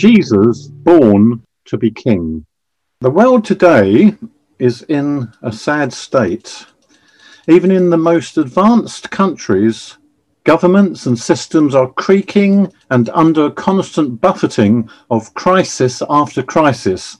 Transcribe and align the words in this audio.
Jesus 0.00 0.66
born 0.66 1.42
to 1.66 1.76
be 1.76 1.90
king. 1.90 2.46
The 3.02 3.10
world 3.10 3.44
today 3.44 4.14
is 4.58 4.80
in 4.88 5.30
a 5.42 5.52
sad 5.52 5.92
state. 5.92 6.64
Even 7.46 7.70
in 7.70 7.90
the 7.90 7.98
most 7.98 8.38
advanced 8.38 9.10
countries, 9.10 9.98
governments 10.44 11.04
and 11.04 11.18
systems 11.18 11.74
are 11.74 11.92
creaking 11.92 12.72
and 12.88 13.10
under 13.10 13.50
constant 13.50 14.22
buffeting 14.22 14.88
of 15.10 15.34
crisis 15.34 16.02
after 16.08 16.42
crisis, 16.42 17.18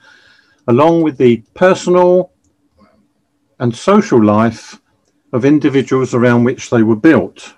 along 0.66 1.02
with 1.02 1.18
the 1.18 1.42
personal 1.52 2.32
and 3.58 3.76
social 3.76 4.24
life 4.24 4.80
of 5.34 5.44
individuals 5.44 6.14
around 6.14 6.44
which 6.44 6.70
they 6.70 6.82
were 6.82 6.96
built. 6.96 7.56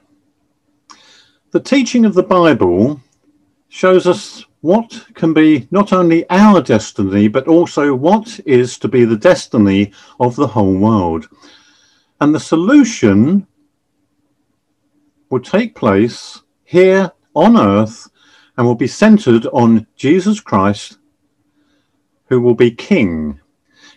The 1.53 1.61
teaching 1.61 2.05
of 2.05 2.15
the 2.15 2.25
Bible 2.25 3.01
shows 3.69 4.09
us 4.09 4.47
what 4.63 5.07
can 5.15 5.35
be 5.35 5.67
not 5.71 5.93
only 5.93 6.29
our 6.31 6.63
destiny, 6.63 7.29
but 7.29 7.49
also 7.49 7.95
what 7.95 8.41
is 8.47 8.79
to 8.79 8.89
be 8.89 9.05
the 9.05 9.17
destiny 9.17 9.93
of 10.21 10.37
the 10.37 10.47
whole 10.47 10.75
world. 10.75 11.29
And 12.21 12.35
the 12.35 12.41
solution 12.41 13.47
will 15.29 15.41
take 15.41 15.75
place 15.75 16.41
here 16.65 17.11
on 17.35 17.59
earth 17.59 18.09
and 18.57 18.67
will 18.67 18.77
be 18.77 18.87
centered 18.87 19.47
on 19.47 19.87
Jesus 19.97 20.41
Christ, 20.41 20.99
who 22.27 22.41
will 22.41 22.55
be 22.55 22.71
King, 22.71 23.41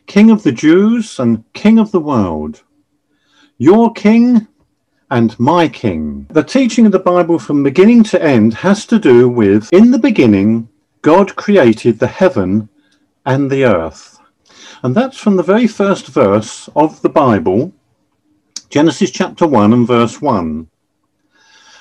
King 0.07 0.31
of 0.31 0.41
the 0.41 0.51
Jews 0.51 1.19
and 1.19 1.43
King 1.53 1.77
of 1.77 1.91
the 1.91 1.99
world. 1.99 2.63
Your 3.59 3.93
King 3.93 4.47
and 5.11 5.39
my 5.39 5.67
King. 5.67 6.27
The 6.29 6.43
teaching 6.43 6.85
of 6.85 6.91
the 6.91 6.99
Bible 6.99 7.39
from 7.39 7.63
beginning 7.63 8.03
to 8.05 8.21
end 8.21 8.53
has 8.55 8.85
to 8.87 8.99
do 8.99 9.29
with 9.29 9.71
in 9.71 9.91
the 9.91 9.99
beginning, 9.99 10.69
God 11.01 11.35
created 11.35 11.99
the 11.99 12.07
heaven 12.07 12.69
and 13.25 13.49
the 13.49 13.65
earth. 13.65 14.19
And 14.83 14.95
that's 14.95 15.17
from 15.17 15.35
the 15.35 15.43
very 15.43 15.67
first 15.67 16.07
verse 16.07 16.69
of 16.75 17.01
the 17.01 17.09
Bible, 17.09 17.73
Genesis 18.69 19.11
chapter 19.11 19.47
1 19.47 19.73
and 19.73 19.87
verse 19.87 20.21
1. 20.21 20.67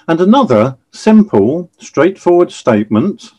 And 0.07 0.20
another 0.20 0.77
simple, 0.93 1.70
straightforward 1.79 2.53
statement 2.53 3.33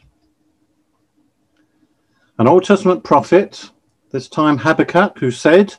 an 2.37 2.49
Old 2.49 2.65
Testament 2.65 3.03
prophet, 3.03 3.69
this 4.11 4.27
time 4.27 4.57
Habakkuk, 4.57 5.19
who 5.19 5.31
said, 5.31 5.75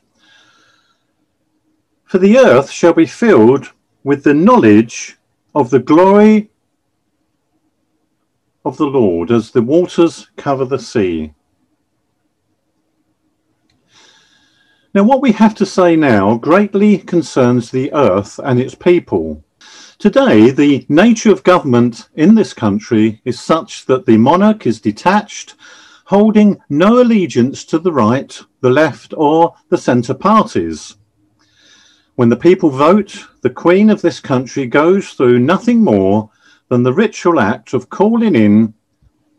For 2.05 2.17
the 2.17 2.39
earth 2.39 2.71
shall 2.71 2.95
be 2.95 3.05
filled 3.05 3.73
with 4.07 4.23
the 4.23 4.33
knowledge 4.33 5.17
of 5.53 5.69
the 5.71 5.81
glory 5.81 6.49
of 8.65 8.77
the 8.77 8.87
Lord 8.87 9.33
as 9.33 9.51
the 9.51 9.63
waters 9.63 10.31
cover 10.37 10.65
the 10.65 10.79
sea. 10.79 11.35
Now, 14.95 15.03
what 15.03 15.21
we 15.21 15.33
have 15.33 15.57
to 15.57 15.67
say 15.67 15.97
now 15.97 16.37
greatly 16.37 16.99
concerns 16.99 17.73
the 17.73 17.93
earth 17.93 18.39
and 18.45 18.61
its 18.61 18.77
people. 18.77 19.43
Today, 19.99 20.53
the 20.53 20.87
nature 20.89 21.33
of 21.33 21.43
government 21.43 22.09
in 22.15 22.37
this 22.37 22.55
country 22.55 23.21
is 23.25 23.41
such 23.41 23.87
that 23.87 24.07
the 24.07 24.19
monarch 24.19 24.69
is 24.69 24.81
detached, 24.81 25.57
holding 26.05 26.61
no 26.69 27.03
allegiance 27.03 27.65
to 27.65 27.81
the 27.81 27.93
right, 27.93 28.41
the 28.61 28.71
left, 28.71 29.15
or 29.17 29.57
the 29.69 29.79
centre 29.79 30.15
parties. 30.15 30.95
When 32.15 32.29
the 32.31 32.37
people 32.37 32.71
vote, 32.71 33.27
the 33.47 33.51
Queen 33.51 33.91
of 33.91 34.03
this 34.03 34.19
country 34.19 34.67
goes 34.67 35.11
through 35.11 35.39
nothing 35.39 35.85
more 35.85 36.29
than 36.69 36.83
the 36.83 36.93
ritual 36.93 37.39
act 37.39 37.75
of 37.75 37.89
calling 37.89 38.35
in 38.35 38.75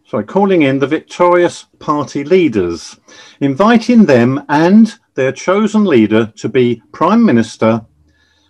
sorry, 0.06 0.24
calling 0.24 0.62
in 0.62 0.80
the 0.80 0.88
victorious 0.88 1.66
party 1.80 2.24
leaders, 2.24 2.98
inviting 3.42 4.06
them 4.06 4.42
and 4.48 4.94
their 5.16 5.34
chosen 5.34 5.84
leader 5.84 6.32
to 6.38 6.48
be 6.48 6.82
Prime 6.94 7.26
Minister 7.26 7.86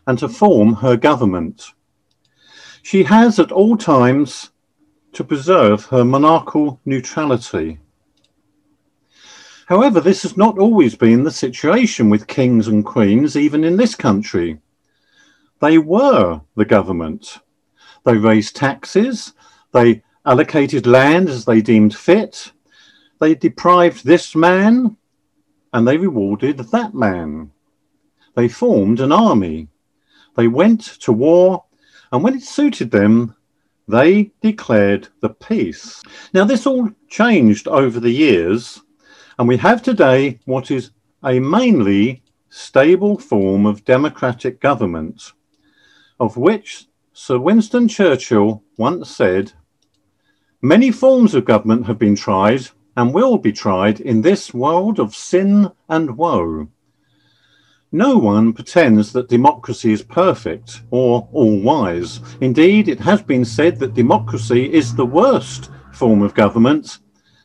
and 0.06 0.20
to 0.20 0.30
form 0.30 0.76
her 0.76 0.96
government. 0.96 1.66
She 2.84 3.02
has 3.06 3.40
at 3.40 3.52
all 3.52 3.78
times 3.78 4.52
to 5.14 5.24
preserve 5.24 5.86
her 5.86 6.06
monarchical 6.06 6.80
neutrality. 6.86 7.80
However, 9.66 10.02
this 10.02 10.22
has 10.22 10.38
not 10.38 10.60
always 10.60 10.94
been 10.94 11.24
the 11.24 11.32
situation 11.32 12.12
with 12.12 12.28
kings 12.28 12.68
and 12.68 12.86
queens, 12.86 13.36
even 13.36 13.64
in 13.64 13.76
this 13.76 13.96
country. 13.96 14.60
They 15.60 15.78
were 15.78 16.42
the 16.56 16.66
government. 16.66 17.40
They 18.06 18.18
raised 18.18 18.56
taxes, 18.56 19.34
they 19.72 20.04
allocated 20.26 20.86
land 20.86 21.30
as 21.30 21.46
they 21.46 21.62
deemed 21.62 21.96
fit, 21.96 22.52
they 23.20 23.36
deprived 23.36 24.06
this 24.06 24.36
man, 24.36 24.98
and 25.74 25.88
they 25.88 25.98
rewarded 25.98 26.58
that 26.60 26.94
man. 26.94 27.52
They 28.36 28.48
formed 28.48 29.00
an 29.00 29.12
army. 29.12 29.68
They 30.36 30.48
went 30.48 30.82
to 31.02 31.12
war, 31.12 31.66
and 32.12 32.24
when 32.24 32.36
it 32.36 32.44
suited 32.44 32.92
them, 32.92 33.36
they 33.88 34.32
declared 34.42 35.08
the 35.22 35.30
peace. 35.30 36.02
Now, 36.34 36.44
this 36.44 36.68
all 36.68 36.90
changed 37.10 37.68
over 37.68 38.00
the 38.00 38.12
years 38.12 38.82
and 39.40 39.48
we 39.48 39.58
have 39.58 39.82
today 39.84 40.40
what 40.46 40.72
is 40.72 40.92
a 41.24 41.40
mainly 41.40 42.24
stable 42.50 43.18
form 43.20 43.66
of 43.66 43.86
democratic 43.86 44.60
government, 44.60 45.34
of 46.20 46.38
which 46.38 46.86
Sir 47.14 47.40
Winston 47.40 47.88
Churchill 47.88 48.64
once 48.78 49.10
said, 49.10 49.54
Many 50.62 50.92
forms 50.92 51.36
of 51.36 51.46
government 51.46 51.86
have 51.86 52.00
been 52.00 52.16
tried 52.16 52.68
and 52.96 53.14
will 53.14 53.38
be 53.38 53.52
tried 53.52 54.00
in 54.00 54.22
this 54.22 54.54
world 54.54 55.00
of 55.00 55.16
sin 55.16 55.72
and 55.88 56.18
woe. 56.18 56.68
No 57.92 58.18
one 58.18 58.54
pretends 58.54 59.14
that 59.14 59.30
democracy 59.30 59.94
is 59.94 60.02
perfect 60.02 60.82
or 60.92 61.30
all 61.32 61.60
wise. 61.60 62.20
Indeed, 62.42 62.88
it 62.88 63.00
has 63.00 63.22
been 63.22 63.46
said 63.46 63.80
that 63.80 63.94
democracy 63.94 64.72
is 64.74 64.94
the 64.94 65.06
worst 65.06 65.70
form 65.94 66.22
of 66.22 66.34
government 66.34 67.00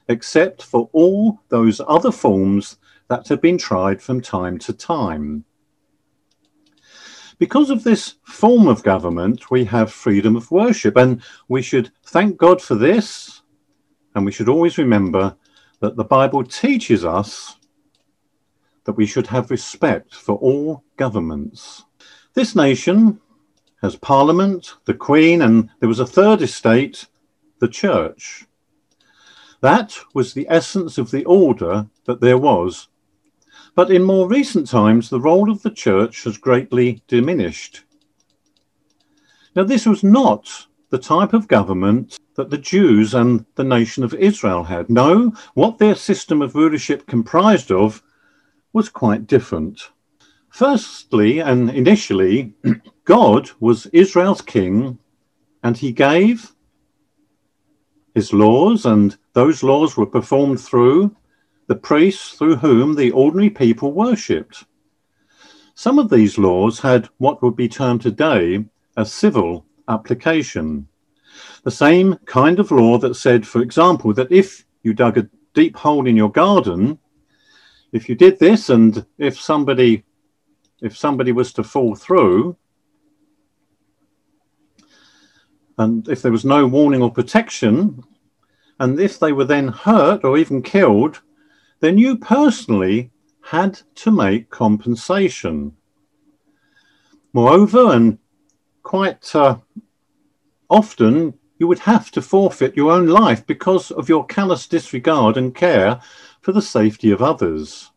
except 0.09 0.63
for 0.63 0.89
all 0.93 1.41
those 1.49 1.81
other 1.87 2.11
forms 2.11 2.79
that 3.09 3.29
have 3.29 3.41
been 3.41 3.59
tried 3.59 4.03
from 4.03 4.21
time 4.21 4.59
to 4.59 4.73
time. 4.73 5.45
Because 7.39 7.71
of 7.71 7.85
this 7.85 8.17
form 8.25 8.69
of 8.69 8.83
government, 8.83 9.51
we 9.51 9.65
have 9.65 9.93
freedom 9.93 10.37
of 10.37 10.51
worship, 10.51 10.97
and 10.97 11.23
we 11.49 11.63
should 11.63 11.91
thank 12.05 12.37
God 12.37 12.61
for 12.61 12.75
this. 12.75 13.43
And 14.15 14.25
we 14.25 14.33
should 14.33 14.49
always 14.49 14.79
remember 14.79 15.37
that 15.81 15.97
the 15.97 16.05
Bible 16.05 16.45
teaches 16.45 17.05
us 17.05 17.57
that 18.85 18.93
we 18.93 19.07
should 19.07 19.27
have 19.29 19.51
respect 19.51 20.15
for 20.15 20.37
all 20.37 20.85
governments. 20.97 21.85
This 22.35 22.55
nation 22.55 23.21
has 23.81 23.97
Parliament, 23.97 24.75
the 24.85 24.95
Queen, 24.95 25.43
and 25.43 25.71
there 25.81 25.89
was 25.89 26.01
a 26.01 26.07
third 26.07 26.43
estate, 26.43 27.07
the 27.59 27.69
Church. 27.69 28.47
That 29.61 29.97
was 30.15 30.35
the 30.35 30.47
essence 30.49 30.99
of 30.99 31.11
the 31.11 31.25
order 31.25 31.87
that 32.05 32.21
there 32.21 32.39
was. 32.39 32.89
But 33.75 33.91
in 33.91 34.03
more 34.03 34.29
recent 34.29 34.69
times, 34.69 35.09
the 35.09 35.21
role 35.21 35.51
of 35.51 35.63
the 35.63 35.71
church 35.71 36.25
has 36.25 36.37
greatly 36.37 37.03
diminished. 37.09 37.85
Now, 39.57 39.65
this 39.65 39.87
was 39.87 40.03
not 40.03 40.67
the 40.91 40.99
type 40.99 41.33
of 41.33 41.49
government 41.49 42.19
that 42.37 42.51
the 42.51 42.59
Jews 42.59 43.15
and 43.15 43.47
the 43.55 43.65
nation 43.65 44.05
of 44.05 44.15
Israel 44.15 44.65
had. 44.65 44.91
No, 44.91 45.33
what 45.55 45.79
their 45.79 45.95
system 45.95 46.43
of 46.43 46.55
rulership 46.55 47.07
comprised 47.07 47.71
of 47.71 48.03
was 48.73 48.89
quite 48.89 49.27
different. 49.27 49.91
Firstly, 50.51 51.39
and 51.39 51.71
initially, 51.71 52.55
God 53.05 53.51
was 53.59 53.87
Israel's 53.87 54.43
king, 54.43 54.99
and 55.63 55.77
he 55.77 55.93
gave 55.93 56.53
his 58.15 58.35
laws, 58.35 58.85
and 58.85 59.17
those 59.33 59.63
laws 59.63 59.97
were 59.97 60.07
performed 60.07 60.61
through 60.61 61.17
the 61.73 61.79
priests 61.79 62.35
through 62.35 62.57
whom 62.57 62.95
the 62.95 63.11
ordinary 63.13 63.49
people 63.49 63.95
worshipped. 63.95 64.65
Some 65.75 65.99
of 65.99 66.11
these 66.11 66.37
laws 66.37 66.79
had 66.79 67.09
what 67.17 67.41
would 67.41 67.57
be 67.57 67.67
termed 67.67 68.03
today 68.03 68.63
a 68.99 69.07
civil 69.07 69.65
application. 69.89 70.87
The 71.65 71.71
same 71.71 72.19
kind 72.27 72.59
of 72.59 72.73
law 72.73 72.99
that 72.99 73.15
said, 73.15 73.47
for 73.47 73.63
example, 73.63 74.13
that 74.13 74.31
if 74.31 74.67
you 74.83 74.93
dug 74.93 75.17
a 75.17 75.31
deep 75.55 75.75
hole 75.75 76.07
in 76.07 76.15
your 76.15 76.31
garden, 76.31 76.99
if 77.93 78.07
you 78.07 78.17
did 78.17 78.39
this 78.39 78.69
and 78.69 79.07
if 79.17 79.41
somebody 79.41 80.05
if 80.83 80.95
somebody 80.95 81.33
was 81.33 81.55
to 81.55 81.65
fall 81.65 81.95
through, 81.95 82.55
and 85.79 86.07
if 86.07 86.21
there 86.21 86.33
was 86.33 86.45
no 86.45 86.67
warning 86.67 87.01
or 87.01 87.11
protection, 87.11 88.05
and 88.79 89.01
if 89.01 89.19
they 89.19 89.33
were 89.33 89.47
then 89.47 89.69
hurt 89.69 90.23
or 90.23 90.37
even 90.37 90.61
killed, 90.61 91.23
then 91.83 91.99
you 91.99 92.17
personally 92.17 93.11
had 93.43 93.81
to 93.97 94.13
make 94.13 94.49
compensation. 94.51 95.73
Moreover, 97.33 97.93
and 97.93 98.19
quite 98.85 99.35
uh, 99.35 99.59
often, 100.71 101.35
you 101.59 101.67
would 101.67 101.81
have 101.81 102.13
to 102.13 102.23
forfeit 102.23 102.77
your 102.77 102.93
own 102.93 103.09
life 103.09 103.45
because 103.45 103.91
of 103.91 104.09
your 104.09 104.25
callous 104.25 104.69
disregard 104.69 105.37
and 105.37 105.57
care 105.57 106.01
for 106.41 106.53
the 106.53 106.63
safety 106.63 107.11
of 107.11 107.21
others. 107.21 107.91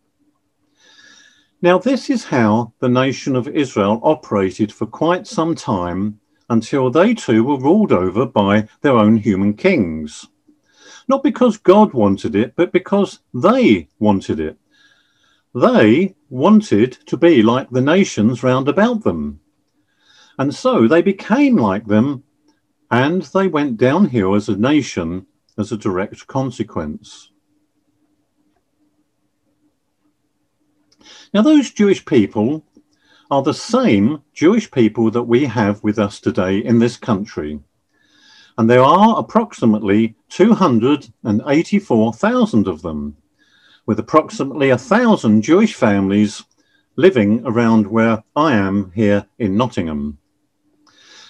Now, 1.61 1.77
this 1.77 2.09
is 2.09 2.25
how 2.25 2.73
the 2.79 2.89
nation 2.89 3.35
of 3.35 3.47
Israel 3.47 3.99
operated 4.01 4.73
for 4.73 4.87
quite 4.87 5.27
some 5.27 5.53
time 5.53 6.19
until 6.49 6.89
they 6.89 7.13
too 7.13 7.43
were 7.43 7.59
ruled 7.59 7.91
over 7.91 8.25
by 8.25 8.67
their 8.81 8.97
own 8.97 9.17
human 9.17 9.53
kings. 9.53 10.25
Not 11.07 11.23
because 11.23 11.57
God 11.57 11.93
wanted 11.93 12.35
it, 12.35 12.55
but 12.55 12.71
because 12.71 13.19
they 13.33 13.89
wanted 13.99 14.39
it. 14.39 14.57
They 15.53 16.15
wanted 16.29 16.93
to 17.05 17.17
be 17.17 17.41
like 17.41 17.69
the 17.69 17.81
nations 17.81 18.43
round 18.43 18.67
about 18.67 19.03
them. 19.03 19.39
And 20.37 20.53
so 20.53 20.87
they 20.87 21.01
became 21.01 21.55
like 21.55 21.85
them, 21.87 22.23
and 22.91 23.21
they 23.21 23.47
went 23.47 23.77
downhill 23.77 24.35
as 24.35 24.49
a 24.49 24.57
nation 24.57 25.27
as 25.57 25.71
a 25.71 25.77
direct 25.77 26.27
consequence. 26.27 27.31
Now, 31.33 31.41
those 31.41 31.71
Jewish 31.71 32.03
people 32.05 32.65
are 33.29 33.41
the 33.43 33.53
same 33.53 34.21
Jewish 34.33 34.69
people 34.69 35.11
that 35.11 35.23
we 35.23 35.45
have 35.45 35.83
with 35.83 35.99
us 35.99 36.19
today 36.19 36.57
in 36.57 36.79
this 36.79 36.97
country. 36.97 37.59
And 38.57 38.69
there 38.69 38.83
are 38.83 39.19
approximately 39.19 40.15
284,000 40.29 42.67
of 42.67 42.81
them, 42.81 43.17
with 43.85 43.99
approximately 43.99 44.69
a 44.69 44.77
thousand 44.77 45.41
Jewish 45.41 45.73
families 45.73 46.45
living 46.95 47.41
around 47.45 47.85
where 47.87 48.23
I 48.35 48.53
am 48.53 48.91
here 48.95 49.25
in 49.39 49.57
Nottingham. 49.57 50.19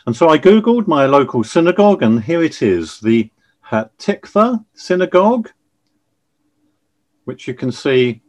And 0.06 0.16
so 0.16 0.30
I 0.30 0.38
Googled 0.38 0.86
my 0.88 1.08
local 1.08 1.44
synagogue, 1.44 2.04
and 2.04 2.24
here 2.24 2.44
it 2.44 2.62
is 2.62 3.00
the 3.00 3.32
Hatikva 3.72 4.64
Synagogue, 4.74 5.50
which 7.24 7.48
you 7.48 7.56
can 7.56 7.72
see 7.72 8.22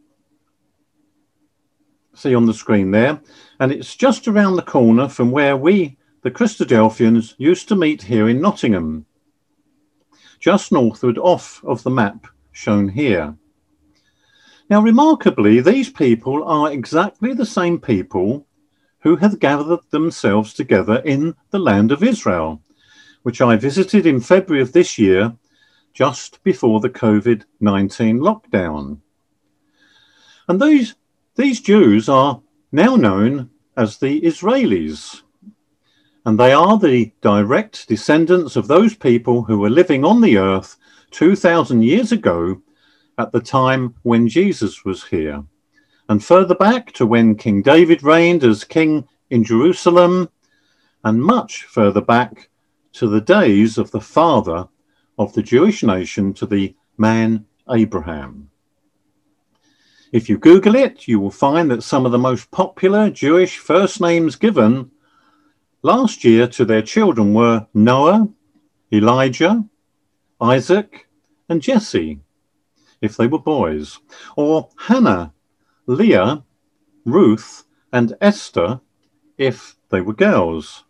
see 2.15 2.33
on 2.33 2.45
the 2.47 2.53
screen 2.53 2.91
there. 2.91 3.21
And 3.59 3.71
it's 3.71 3.95
just 3.95 4.27
around 4.27 4.55
the 4.55 4.63
corner 4.63 5.07
from 5.07 5.31
where 5.31 5.55
we, 5.55 5.96
the 6.21 6.31
Christadelphians, 6.31 7.35
used 7.37 7.67
to 7.67 7.75
meet 7.75 8.03
here 8.03 8.27
in 8.27 8.41
Nottingham, 8.41 9.05
just 10.39 10.71
northward 10.71 11.17
off 11.17 11.63
of 11.63 11.83
the 11.83 11.89
map 11.89 12.27
shown 12.51 12.89
here. 12.89 13.35
Now, 14.69 14.81
remarkably, 14.81 15.61
these 15.61 15.89
people 15.89 16.43
are 16.43 16.71
exactly 16.71 17.33
the 17.33 17.45
same 17.45 17.79
people 17.79 18.45
who 18.99 19.15
have 19.15 19.39
gathered 19.39 19.79
themselves 19.91 20.53
together 20.53 21.01
in 21.05 21.35
the 21.51 21.59
land 21.59 21.91
of 21.91 22.03
Israel, 22.03 22.61
which 23.23 23.41
I 23.41 23.55
visited 23.55 24.05
in 24.05 24.19
February 24.19 24.61
of 24.61 24.73
this 24.73 24.97
year, 24.97 25.33
just 25.93 26.43
before 26.43 26.79
the 26.79 26.89
COVID 26.89 27.43
19 27.59 28.19
lockdown. 28.19 28.99
And 30.47 30.61
these 30.61 30.95
these 31.35 31.61
Jews 31.61 32.09
are 32.09 32.41
now 32.71 32.95
known 32.95 33.49
as 33.75 33.97
the 33.97 34.21
Israelis, 34.21 35.21
and 36.27 36.37
they 36.37 36.51
are 36.51 36.77
the 36.77 37.09
direct 37.21 37.87
descendants 37.87 38.57
of 38.57 38.67
those 38.67 38.93
people 38.93 39.43
who 39.43 39.57
were 39.57 39.69
living 39.69 40.03
on 40.03 40.19
the 40.19 40.37
earth 40.37 40.75
2,000 41.11 41.81
years 41.81 42.11
ago 42.11 42.61
at 43.17 43.31
the 43.31 43.39
time 43.39 43.95
when 44.03 44.27
Jesus 44.27 44.83
was 44.83 45.05
here, 45.05 45.41
and 46.09 46.21
further 46.21 46.53
back 46.53 46.91
to 46.91 47.05
when 47.05 47.33
King 47.33 47.61
David 47.61 48.03
reigned 48.03 48.43
as 48.43 48.65
king 48.65 49.07
in 49.29 49.41
Jerusalem, 49.41 50.27
and 51.05 51.23
much 51.23 51.63
further 51.63 52.01
back 52.01 52.49
to 52.91 53.07
the 53.07 53.21
days 53.21 53.77
of 53.77 53.91
the 53.91 54.01
father 54.01 54.67
of 55.17 55.31
the 55.31 55.41
Jewish 55.41 55.81
nation, 55.81 56.33
to 56.33 56.45
the 56.45 56.75
man 56.97 57.45
Abraham. 57.71 58.49
If 60.11 60.27
you 60.27 60.37
Google 60.37 60.75
it, 60.75 61.07
you 61.07 61.21
will 61.21 61.31
find 61.31 61.71
that 61.71 61.83
some 61.83 62.05
of 62.05 62.11
the 62.11 62.17
most 62.17 62.51
popular 62.51 63.09
Jewish 63.09 63.59
first 63.59 64.01
names 64.01 64.35
given 64.35 64.91
last 65.87 66.25
year 66.25 66.45
to 66.45 66.65
their 66.65 66.81
children 66.81 67.33
were 67.33 67.65
Noah, 67.73 68.27
Elijah, 68.91 69.63
Isaac, 70.41 71.07
and 71.47 71.61
Jesse, 71.61 72.19
if 73.01 73.15
they 73.15 73.25
were 73.25 73.39
boys, 73.39 73.99
or 74.35 74.67
Hannah, 74.77 75.33
Leah, 75.85 76.43
Ruth, 77.05 77.63
and 77.93 78.13
Esther, 78.19 78.81
if 79.37 79.77
they 79.89 80.01
were 80.01 80.13
girls. 80.13 80.83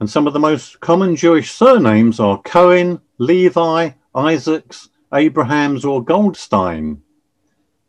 And 0.00 0.10
some 0.10 0.26
of 0.26 0.34
the 0.34 0.38
most 0.38 0.80
common 0.80 1.16
Jewish 1.16 1.52
surnames 1.52 2.20
are 2.20 2.42
Cohen, 2.42 3.00
Levi, 3.16 3.92
Isaacs, 4.14 4.90
Abrahams, 5.14 5.82
or 5.82 6.04
Goldstein. 6.04 7.00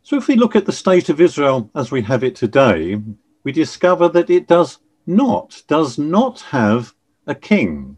So 0.01 0.15
if 0.15 0.29
we 0.29 0.37
look 0.37 0.55
at 0.55 0.65
the 0.65 0.71
state 0.71 1.09
of 1.09 1.19
Israel 1.19 1.69
as 1.75 1.91
we 1.91 2.03
have 2.03 2.23
it 2.23 2.37
today, 2.37 3.01
we 3.43 3.51
discover 3.51 4.07
that 4.07 4.29
it 4.29 4.47
does 4.47 4.79
not, 5.05 5.63
does 5.67 5.97
not 5.97 6.41
have 6.41 6.93
a 7.27 7.35
king. 7.35 7.97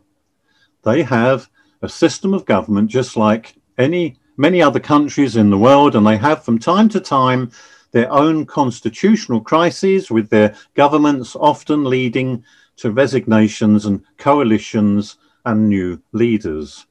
They 0.83 1.03
have 1.03 1.49
a 1.81 1.89
system 1.89 2.33
of 2.33 2.45
government 2.45 2.89
just 2.89 3.17
like 3.17 3.55
any 3.77 4.17
many 4.37 4.61
other 4.61 4.79
countries 4.79 5.35
in 5.35 5.49
the 5.49 5.57
world, 5.57 5.95
and 5.95 6.05
they 6.05 6.17
have 6.17 6.43
from 6.43 6.57
time 6.57 6.89
to 6.89 6.99
time 6.99 7.51
their 7.91 8.11
own 8.11 8.45
constitutional 8.45 9.39
crises 9.39 10.09
with 10.09 10.29
their 10.29 10.55
governments 10.73 11.35
often 11.35 11.83
leading 11.83 12.43
to 12.77 12.91
resignations 12.91 13.85
and 13.85 14.03
coalitions 14.17 15.17
and 15.45 15.69
new 15.69 16.01
leaders. 16.11 16.87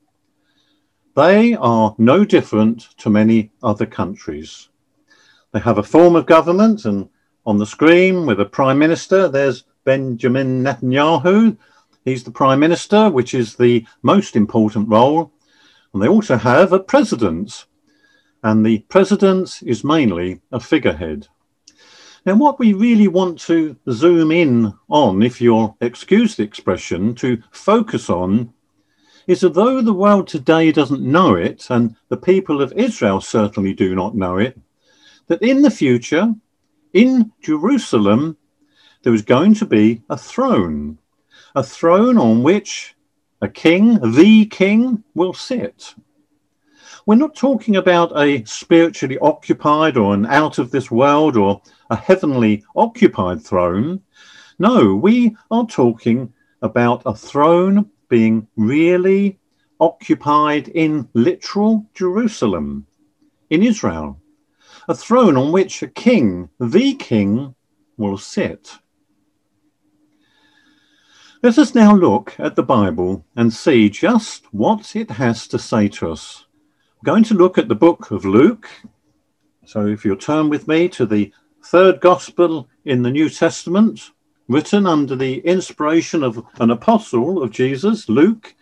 They 1.15 1.55
are 1.55 1.95
no 1.99 2.25
different 2.25 2.89
to 2.99 3.11
many 3.11 3.51
other 3.63 3.87
countries. 3.87 4.69
They 5.53 5.61
have 5.61 5.79
a 5.79 5.83
form 5.83 6.17
of 6.17 6.27
government, 6.27 6.85
and 6.85 7.09
on 7.45 7.59
the 7.59 7.67
screen 7.67 8.25
with 8.25 8.41
a 8.41 8.45
prime 8.45 8.79
minister, 8.79 9.29
there's 9.29 9.65
Benjamin 9.85 10.63
Netanyahu. 10.63 11.57
He's 12.05 12.25
the 12.25 12.31
prime 12.31 12.61
minister, 12.61 13.11
which 13.11 13.35
is 13.35 13.55
the 13.55 13.87
most 14.03 14.37
important 14.37 14.89
role. 14.89 15.33
And 15.93 16.03
they 16.03 16.09
also 16.09 16.37
have 16.37 16.73
a 16.73 16.81
president, 16.81 17.67
and 18.43 18.65
the 18.65 18.79
president 18.89 19.61
is 19.65 19.85
mainly 19.85 20.41
a 20.51 20.59
figurehead. 20.59 21.29
Now, 22.25 22.37
what 22.37 22.59
we 22.59 22.73
really 22.73 23.09
want 23.09 23.41
to 23.41 23.77
zoom 23.91 24.31
in 24.31 24.73
on, 24.89 25.23
if 25.23 25.41
you'll 25.41 25.77
excuse 25.81 26.37
the 26.37 26.45
expression, 26.45 27.15
to 27.17 27.43
focus 27.51 28.09
on 28.09 28.53
is 29.27 29.41
that 29.41 29.55
though 29.55 29.81
the 29.81 29.93
world 29.93 30.29
today 30.29 30.73
doesn't 30.73 31.03
know 31.03 31.35
it, 31.35 31.67
and 31.71 31.97
the 32.09 32.17
people 32.17 32.63
of 32.63 32.73
Israel 32.73 33.21
certainly 33.21 33.75
do 33.75 33.95
not 33.95 34.17
know 34.17 34.39
it, 34.39 34.59
that 35.27 35.43
in 35.43 35.63
the 35.63 35.71
future, 35.71 36.33
in 36.93 37.33
Jerusalem, 37.41 38.37
there 39.03 39.13
was 39.13 39.23
going 39.23 39.55
to 39.55 39.67
be 39.67 40.03
a 40.09 40.17
throne, 40.17 40.99
a 41.55 41.63
throne 41.63 42.19
on 42.19 42.43
which 42.43 42.95
a 43.41 43.49
king, 43.49 43.99
the 44.13 44.47
king, 44.47 45.03
will 45.15 45.33
sit. 45.33 45.95
We're 47.05 47.17
not 47.17 47.35
talking 47.35 47.77
about 47.77 48.17
a 48.17 48.45
spiritually 48.45 49.19
occupied 49.19 49.97
or 49.97 50.15
an 50.15 50.27
out 50.27 50.59
of 50.59 50.71
this 50.71 50.91
world 50.91 51.37
or 51.37 51.61
a 51.91 51.97
heavenly 51.97 52.65
occupied 52.77 53.43
throne. 53.43 54.03
No, 54.59 54.95
we 54.95 55.37
are 55.51 55.67
talking 55.67 56.33
about 56.63 57.03
a 57.05 57.15
throne 57.15 57.91
being 58.09 58.47
really 58.57 59.41
occupied 59.81 60.69
in 60.69 61.09
literal 61.15 61.85
Jerusalem, 61.95 62.87
in 63.51 63.65
Israel 63.65 64.23
a 64.89 64.95
throne 64.95 65.37
on 65.37 65.53
which 65.53 65.83
a 65.83 65.89
king, 65.89 66.49
the 66.59 66.95
king, 66.95 67.55
will 67.97 68.19
sit. 68.19 68.79
Let 71.45 71.59
us 71.59 71.75
now 71.75 71.93
look 71.93 72.37
at 72.39 72.55
the 72.55 72.63
Bible 72.63 73.27
and 73.35 73.53
see 73.53 73.91
just 73.91 74.45
what 74.55 74.95
it 74.95 75.11
has 75.11 75.49
to 75.49 75.59
say 75.59 75.89
to 75.89 76.13
us. 76.13 76.47
I'm 77.01 77.05
going 77.05 77.25
to 77.25 77.35
look 77.35 77.59
at 77.59 77.67
the 77.67 77.75
book 77.75 78.13
of 78.13 78.25
Luke. 78.25 78.69
So 79.67 79.89
if 79.89 80.05
you'll 80.05 80.19
turn 80.19 80.51
with 80.51 80.69
me 80.69 80.89
to 80.91 81.05
the 81.05 81.33
third 81.65 82.01
gospel 82.01 82.69
in 82.85 83.03
the 83.03 83.11
New 83.11 83.29
Testament, 83.29 84.13
written 84.47 84.87
under 84.87 85.17
the 85.17 85.41
inspiration 85.41 86.23
of 86.23 86.47
an 86.61 86.71
apostle 86.71 87.43
of 87.43 87.51
Jesus, 87.51 88.09
Luke. 88.09 88.55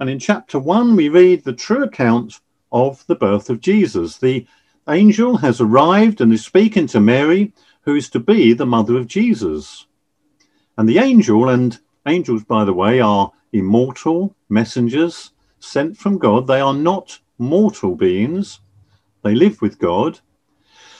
And 0.00 0.08
in 0.08 0.18
chapter 0.18 0.58
1, 0.58 0.96
we 0.96 1.10
read 1.10 1.44
the 1.44 1.52
true 1.52 1.84
account 1.84 2.40
of 2.72 3.06
the 3.08 3.16
birth 3.16 3.50
of 3.50 3.60
Jesus, 3.60 4.16
the 4.16 4.46
angel 4.88 5.36
has 5.36 5.60
arrived 5.60 6.22
and 6.22 6.32
is 6.32 6.46
speaking 6.46 6.86
to 6.86 6.98
Mary, 6.98 7.52
who 7.82 7.94
is 7.94 8.08
to 8.08 8.20
be 8.20 8.54
the 8.54 8.64
mother 8.64 8.96
of 8.96 9.06
Jesus. 9.06 9.86
And 10.78 10.88
the 10.88 10.98
angel, 10.98 11.50
and 11.50 11.78
angels, 12.06 12.44
by 12.44 12.64
the 12.64 12.72
way, 12.72 13.00
are 13.00 13.32
immortal 13.52 14.34
messengers 14.48 15.32
sent 15.58 15.96
from 15.96 16.18
God. 16.18 16.46
They 16.46 16.60
are 16.60 16.74
not 16.74 17.18
mortal 17.38 17.94
beings, 17.94 18.60
they 19.22 19.34
live 19.34 19.60
with 19.60 19.78
God. 19.78 20.20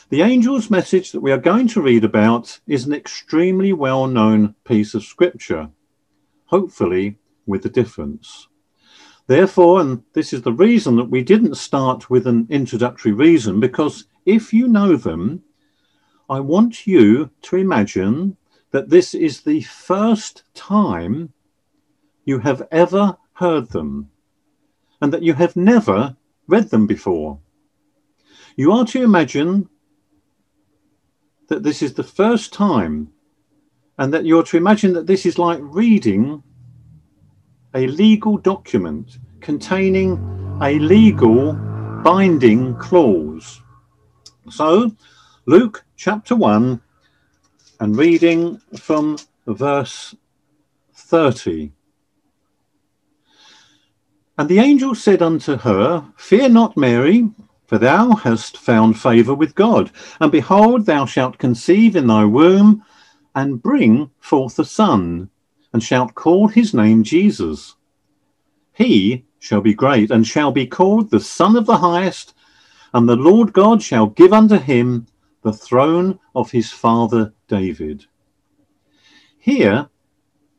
The 0.09 0.23
angel's 0.23 0.71
message 0.71 1.13
that 1.13 1.21
we 1.21 1.33
are 1.33 1.39
going 1.39 1.69
to 1.69 1.83
read 1.83 2.05
about 2.05 2.61
is 2.67 2.85
an 2.85 2.93
extremely 2.93 3.73
well 3.73 4.07
known 4.07 4.55
piece 4.65 4.95
of 4.95 5.05
scripture, 5.05 5.71
hopefully 6.47 7.19
with 7.47 7.65
a 7.67 7.71
difference. 7.71 8.49
Therefore, 9.27 9.81
and 9.81 10.03
this 10.13 10.33
is 10.33 10.43
the 10.43 10.53
reason 10.53 10.97
that 10.97 11.11
we 11.11 11.23
didn't 11.23 11.57
start 11.57 12.09
with 12.09 12.27
an 12.27 12.47
introductory 12.51 13.13
reason, 13.13 13.59
because 13.59 14.05
if 14.25 14.53
you 14.53 14.69
know 14.69 14.97
them, 14.97 15.43
I 16.31 16.41
want 16.41 16.87
you 16.87 17.31
to 17.43 17.57
imagine 17.57 18.37
that 18.76 18.90
this 18.90 19.14
is 19.14 19.40
the 19.40 19.62
first 19.62 20.42
time 20.52 21.33
you 22.26 22.38
have 22.40 22.62
ever 22.71 23.16
heard 23.33 23.71
them 23.71 24.11
and 25.00 25.11
that 25.14 25.23
you 25.23 25.33
have 25.33 25.56
never 25.56 26.14
read 26.47 26.68
them 26.68 26.87
before. 26.87 27.38
You 28.54 28.73
are 28.73 28.85
to 28.85 29.02
imagine 29.02 29.71
that 31.49 31.62
this 31.62 31.80
is 31.80 31.95
the 31.95 32.04
first 32.04 32.52
time 32.52 33.11
and 33.97 34.12
that 34.12 34.26
you're 34.26 34.42
to 34.42 34.59
imagine 34.59 34.92
that 34.92 35.06
this 35.06 35.25
is 35.25 35.38
like 35.38 35.61
reading 35.62 36.42
a 37.75 37.87
legal 37.87 38.37
document 38.37 39.16
containing 39.40 40.18
a 40.61 40.78
legal 40.78 41.54
binding 42.04 42.76
clause. 42.76 43.62
So, 44.50 44.92
Luke 45.47 45.83
chapter 45.97 46.37
1 46.37 46.83
and 47.80 47.97
reading 47.97 48.61
from 48.78 49.18
verse 49.47 50.14
30. 50.95 51.73
And 54.38 54.49
the 54.49 54.59
angel 54.59 54.95
said 54.95 55.23
unto 55.23 55.56
her, 55.56 56.04
Fear 56.16 56.50
not, 56.50 56.76
Mary, 56.76 57.30
for 57.66 57.78
thou 57.78 58.12
hast 58.12 58.56
found 58.56 58.99
favour 59.00 59.35
with 59.35 59.54
God. 59.54 59.90
And 60.21 60.30
behold, 60.30 60.87
thou 60.87 61.06
shalt 61.06 61.38
conceive 61.38 61.97
in 61.97 62.06
thy 62.06 62.25
womb, 62.25 62.85
and 63.35 63.62
bring 63.62 64.11
forth 64.18 64.59
a 64.59 64.64
son, 64.64 65.30
and 65.73 65.83
shalt 65.83 66.14
call 66.14 66.49
his 66.49 66.73
name 66.73 67.02
Jesus. 67.02 67.75
He 68.73 69.25
shall 69.38 69.61
be 69.61 69.75
great, 69.75 70.11
and 70.11 70.26
shall 70.26 70.52
be 70.52 70.66
called 70.66 71.11
the 71.11 71.21
Son 71.21 71.56
of 71.56 71.66
the 71.66 71.78
Highest, 71.78 72.35
and 72.92 73.09
the 73.09 73.16
Lord 73.16 73.52
God 73.52 73.83
shall 73.83 74.06
give 74.06 74.33
unto 74.33 74.56
him 74.59 75.06
the 75.47 75.53
throne 75.53 76.19
of 76.35 76.50
his 76.50 76.73
father 76.73 77.33
David. 77.47 78.05
Here 79.38 79.88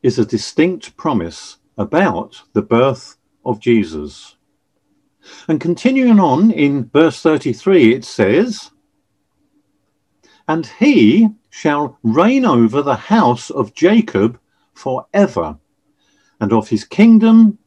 is 0.01 0.17
a 0.17 0.25
distinct 0.25 0.95
promise 0.95 1.57
about 1.77 2.41
the 2.53 2.61
birth 2.61 3.17
of 3.43 3.59
Jesus. 3.59 4.37
And 5.49 5.59
continuing 5.59 6.21
on 6.21 6.51
in 6.51 6.85
verse 6.85 7.21
33, 7.21 7.95
it 7.95 8.05
says, 8.05 8.71
And 10.47 10.65
he 10.65 11.31
shall 11.49 11.99
reign 12.01 12.45
over 12.45 12.81
the 12.81 12.95
house 12.95 13.49
of 13.49 13.73
Jacob 13.73 14.39
forever, 14.73 15.57
and 16.39 16.53
of 16.53 16.69
his 16.69 16.85
kingdom 16.85 17.57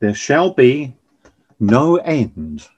there 0.00 0.14
shall 0.14 0.52
be 0.52 0.94
no 1.58 1.96
end. 1.96 2.68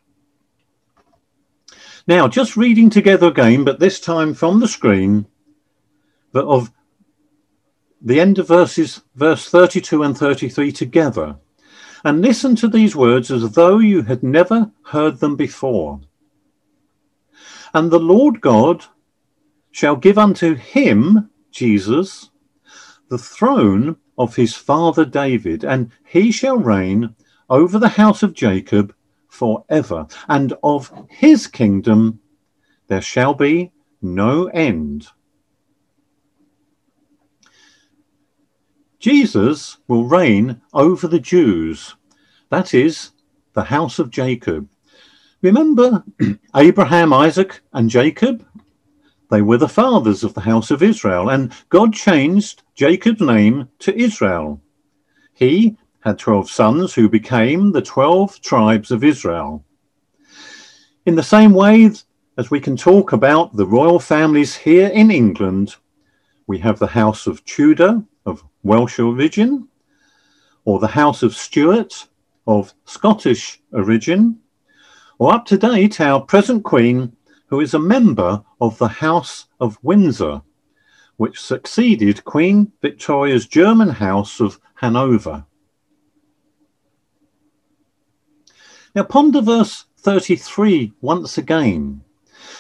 Now, 2.11 2.27
just 2.27 2.57
reading 2.57 2.91
together 2.91 3.29
again, 3.29 3.63
but 3.63 3.79
this 3.79 4.01
time 4.01 4.35
from 4.35 4.59
the 4.59 4.67
screen, 4.67 5.29
but 6.33 6.45
of 6.45 6.73
the 8.03 8.19
end 8.19 8.41
of 8.41 8.49
verses, 8.49 9.03
verse 9.15 9.49
32 9.49 10.03
and 10.03 10.19
33 10.19 10.73
together 10.73 11.37
and 12.05 12.21
listen 12.21 12.57
to 12.57 12.67
these 12.67 12.97
words 12.97 13.31
as 13.31 13.53
though 13.53 13.79
you 13.79 14.03
had 14.03 14.25
never 14.25 14.73
heard 14.87 15.21
them 15.21 15.37
before. 15.37 16.01
And 17.73 17.93
the 17.93 18.01
Lord 18.01 18.41
God 18.41 18.87
shall 19.71 19.95
give 19.95 20.19
unto 20.19 20.57
him, 20.57 21.31
Jesus, 21.53 22.31
the 23.09 23.19
throne 23.19 23.99
of 24.19 24.35
his 24.35 24.57
father 24.57 25.05
David, 25.05 25.65
and 25.65 25.93
he 26.05 26.33
shall 26.33 26.59
reign 26.59 27.15
over 27.49 27.79
the 27.79 27.91
house 27.91 28.25
of 28.25 28.35
Jacob 28.35 28.93
forever, 29.31 30.07
and 30.29 30.53
of 30.63 30.93
his 31.09 31.47
kingdom 31.47 32.21
there 32.89 33.01
shall 33.01 33.33
be 33.33 33.73
no 34.03 34.47
end. 34.49 35.07
Jesus 38.99 39.79
will 39.89 40.05
reign 40.05 40.61
over 40.75 41.09
the 41.09 41.21
Jews, 41.21 41.95
that 42.51 42.75
is, 42.75 43.13
the 43.55 43.65
house 43.65 43.99
of 43.99 44.11
Jacob. 44.11 44.69
Remember 45.41 46.05
Abraham, 46.55 47.13
Isaac, 47.13 47.63
and 47.73 47.89
Jacob? 47.89 48.47
They 49.31 49.41
were 49.41 49.57
the 49.57 49.69
fathers 49.69 50.23
of 50.25 50.35
the 50.35 50.43
house 50.43 50.71
of 50.71 50.83
Israel, 50.83 51.31
and 51.31 51.53
God 51.69 51.95
changed 51.95 52.63
Jacob's 52.75 53.21
name 53.21 53.69
to 53.79 53.97
Israel. 53.97 54.61
He 55.33 55.79
had 56.01 56.19
12 56.19 56.51
sons 56.51 56.95
who 56.95 57.09
became 57.09 57.73
the 57.73 57.83
12 57.83 58.41
tribes 58.41 58.91
of 58.91 59.05
Israel. 59.05 59.65
In 61.05 61.15
the 61.15 61.23
same 61.23 61.53
way 61.53 61.91
as 62.37 62.51
we 62.51 62.61
can 62.61 62.77
talk 62.77 63.13
about 63.13 63.55
the 63.55 63.67
royal 63.67 63.99
families 63.99 64.57
here 64.57 64.89
in 64.89 65.11
England, 65.11 65.77
we 66.47 66.59
have 66.59 66.79
the 66.79 66.87
house 66.87 67.27
of 67.27 67.45
Tudor, 67.45 68.03
of 68.25 68.43
Welsh 68.63 68.99
origin, 68.99 69.69
or 70.65 70.79
the 70.79 70.87
House 70.87 71.23
of 71.23 71.35
Stuart 71.35 72.09
of 72.47 72.75
Scottish 72.85 73.61
origin, 73.73 74.39
or 75.19 75.35
up 75.35 75.45
to 75.47 75.59
date 75.59 76.01
our 76.01 76.21
present 76.21 76.65
Queen, 76.65 77.15
who 77.47 77.61
is 77.61 77.75
a 77.75 77.79
member 77.79 78.43
of 78.61 78.79
the 78.79 78.89
House 78.89 79.47
of 79.61 79.79
Windsor, 79.83 80.41
which 81.19 81.41
succeeded 81.41 82.25
Queen 82.25 82.73
Victoria's 82.81 83.47
German 83.47 83.91
House 83.91 84.41
of 84.41 84.59
Hanover. 84.77 85.45
Now 88.95 89.05
ponder 89.05 89.41
verse 89.41 89.85
33 89.99 90.93
once 91.01 91.39
again 91.39 92.03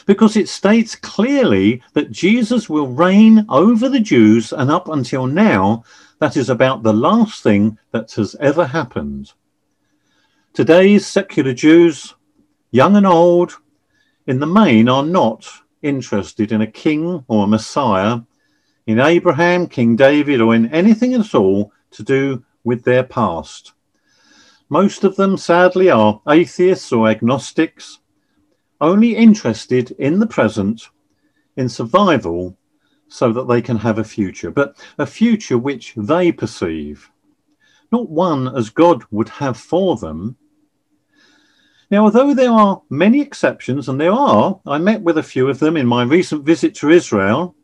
because 0.07 0.37
it 0.37 0.49
states 0.49 0.95
clearly 0.95 1.83
that 1.95 2.11
Jesus 2.11 2.69
will 2.69 2.89
reign 2.89 3.47
over 3.49 3.89
the 3.89 4.01
Jews, 4.01 4.53
and 4.53 4.71
up 4.71 4.89
until 4.89 5.27
now, 5.27 5.85
that 6.19 6.37
is 6.37 6.51
about 6.51 6.83
the 6.83 6.93
last 6.93 7.43
thing 7.43 7.79
that 7.93 8.13
has 8.13 8.37
ever 8.41 8.67
happened. 8.67 9.33
Today's 10.53 11.07
secular 11.07 11.55
Jews, 11.55 12.15
young 12.71 12.97
and 12.97 13.07
old, 13.07 13.59
in 14.27 14.41
the 14.41 14.47
main 14.47 14.89
are 14.89 15.05
not 15.05 15.49
interested 15.83 16.53
in 16.53 16.61
a 16.61 16.67
king 16.67 17.25
or 17.29 17.45
a 17.45 17.49
Messiah, 17.49 18.21
in 18.87 18.99
Abraham, 18.99 19.67
King 19.67 19.97
David, 19.97 20.41
or 20.41 20.55
in 20.55 20.73
anything 20.73 21.15
at 21.15 21.35
all 21.35 21.73
to 21.93 22.03
do 22.03 22.45
with 22.65 22.85
their 22.85 23.05
past. 23.05 23.73
Most 24.73 25.03
of 25.03 25.17
them, 25.17 25.37
sadly, 25.37 25.91
are 25.91 26.23
atheists 26.29 26.93
or 26.93 27.09
agnostics, 27.09 27.99
only 28.81 29.17
interested 29.17 29.91
in 29.99 30.21
the 30.21 30.29
present, 30.29 30.89
in 31.57 31.69
survival, 31.69 32.57
so 33.09 33.33
that 33.33 33.49
they 33.49 33.61
can 33.61 33.79
have 33.79 33.99
a 33.99 34.05
future, 34.05 34.53
but 34.53 34.77
a 34.97 35.07
future 35.07 35.59
which 35.59 35.93
they 35.97 36.31
perceive, 36.31 37.11
not 37.91 38.09
one 38.09 38.47
as 38.57 38.71
God 38.71 39.03
would 39.11 39.29
have 39.29 39.57
for 39.57 39.97
them. 39.97 40.37
Now, 41.91 42.05
although 42.05 42.33
there 42.33 42.53
are 42.53 42.81
many 42.89 43.21
exceptions, 43.21 43.89
and 43.89 44.01
there 44.01 44.13
are, 44.13 44.61
I 44.65 44.79
met 44.79 45.03
with 45.03 45.19
a 45.19 45.25
few 45.25 45.49
of 45.49 45.59
them 45.59 45.77
in 45.77 45.89
my 45.89 46.05
recent 46.05 46.45
visit 46.45 46.77
to 46.77 46.91
Israel, 46.91 47.57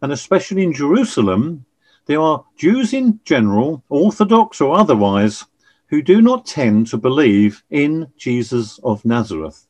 and 0.00 0.12
especially 0.12 0.62
in 0.62 0.72
Jerusalem, 0.72 1.64
there 2.06 2.20
are 2.20 2.44
Jews 2.56 2.92
in 2.92 3.18
general, 3.24 3.82
Orthodox 3.88 4.60
or 4.60 4.78
otherwise, 4.78 5.44
who 5.88 6.02
do 6.02 6.20
not 6.20 6.46
tend 6.46 6.86
to 6.88 6.96
believe 6.96 7.62
in 7.70 8.06
Jesus 8.16 8.78
of 8.82 9.04
Nazareth. 9.04 9.66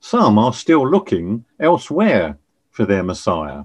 Some 0.00 0.38
are 0.38 0.52
still 0.52 0.88
looking 0.88 1.44
elsewhere 1.60 2.38
for 2.70 2.84
their 2.84 3.02
Messiah. 3.02 3.64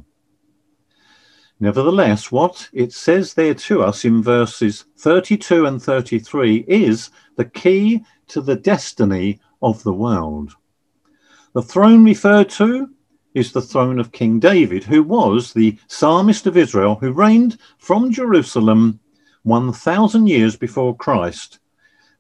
Nevertheless, 1.60 2.32
what 2.32 2.70
it 2.72 2.94
says 2.94 3.34
there 3.34 3.56
to 3.56 3.82
us 3.82 4.06
in 4.06 4.22
verses 4.22 4.86
32 4.98 5.66
and 5.66 5.82
33 5.82 6.66
is 6.68 7.10
the 7.36 7.46
key 7.46 8.06
to 8.28 8.42
the 8.42 8.56
destiny 8.56 9.40
of 9.62 9.82
the 9.84 9.94
world. 9.94 10.54
The 11.54 11.64
throne 11.64 12.06
referred 12.06 12.50
to 12.52 12.90
is 13.34 13.52
the 13.52 13.62
throne 13.62 14.00
of 14.00 14.12
King 14.12 14.40
David, 14.40 14.84
who 14.84 15.02
was 15.02 15.54
the 15.54 15.78
psalmist 15.88 16.46
of 16.46 16.58
Israel, 16.58 16.96
who 16.96 17.12
reigned 17.12 17.58
from 17.80 18.12
Jerusalem 18.12 19.00
1,000 19.48 20.28
years 20.28 20.58
before 20.58 20.94
Christ, 20.94 21.60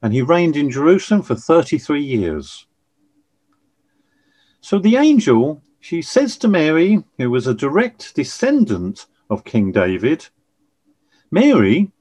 and 0.02 0.14
he 0.14 0.22
reigned 0.22 0.56
in 0.56 0.72
Jerusalem 0.72 1.22
for 1.22 1.36
33 1.36 2.02
years. 2.02 2.68
So 4.62 4.80
the 4.80 4.96
angel, 4.96 5.62
she 5.82 6.02
says 6.02 6.38
to 6.38 6.48
Mary, 6.48 7.04
who 7.18 7.30
was 7.30 7.46
a 7.46 7.54
direct 7.54 8.16
descendant 8.16 9.08
of 9.30 9.44
King 9.44 9.74
David, 9.74 10.30
Mary, 11.30 11.92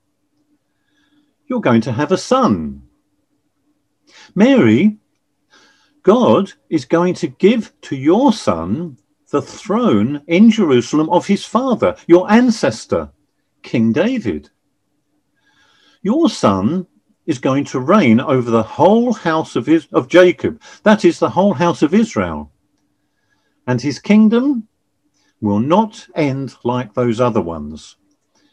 you're 1.48 1.60
going 1.60 1.80
to 1.80 1.92
have 1.92 2.12
a 2.12 2.18
son. 2.18 2.82
Mary, 4.36 4.96
God 6.04 6.52
is 6.70 6.84
going 6.84 7.14
to 7.14 7.26
give 7.26 7.72
to 7.82 7.96
your 7.96 8.32
son 8.32 8.96
the 9.30 9.42
throne 9.42 10.22
in 10.28 10.52
Jerusalem 10.52 11.10
of 11.10 11.26
his 11.26 11.44
father, 11.44 11.96
your 12.06 12.30
ancestor, 12.30 13.10
King 13.62 13.92
David. 13.92 14.50
Your 16.06 16.30
son 16.30 16.86
is 17.26 17.40
going 17.40 17.64
to 17.64 17.80
reign 17.80 18.20
over 18.20 18.48
the 18.48 18.62
whole 18.62 19.12
house 19.12 19.56
of, 19.56 19.66
his, 19.66 19.88
of 19.92 20.06
Jacob. 20.06 20.62
That 20.84 21.04
is 21.04 21.18
the 21.18 21.30
whole 21.30 21.54
house 21.54 21.82
of 21.82 21.92
Israel. 21.92 22.52
And 23.66 23.82
his 23.82 23.98
kingdom 23.98 24.68
will 25.40 25.58
not 25.58 26.06
end 26.14 26.54
like 26.62 26.94
those 26.94 27.20
other 27.20 27.40
ones. 27.40 27.96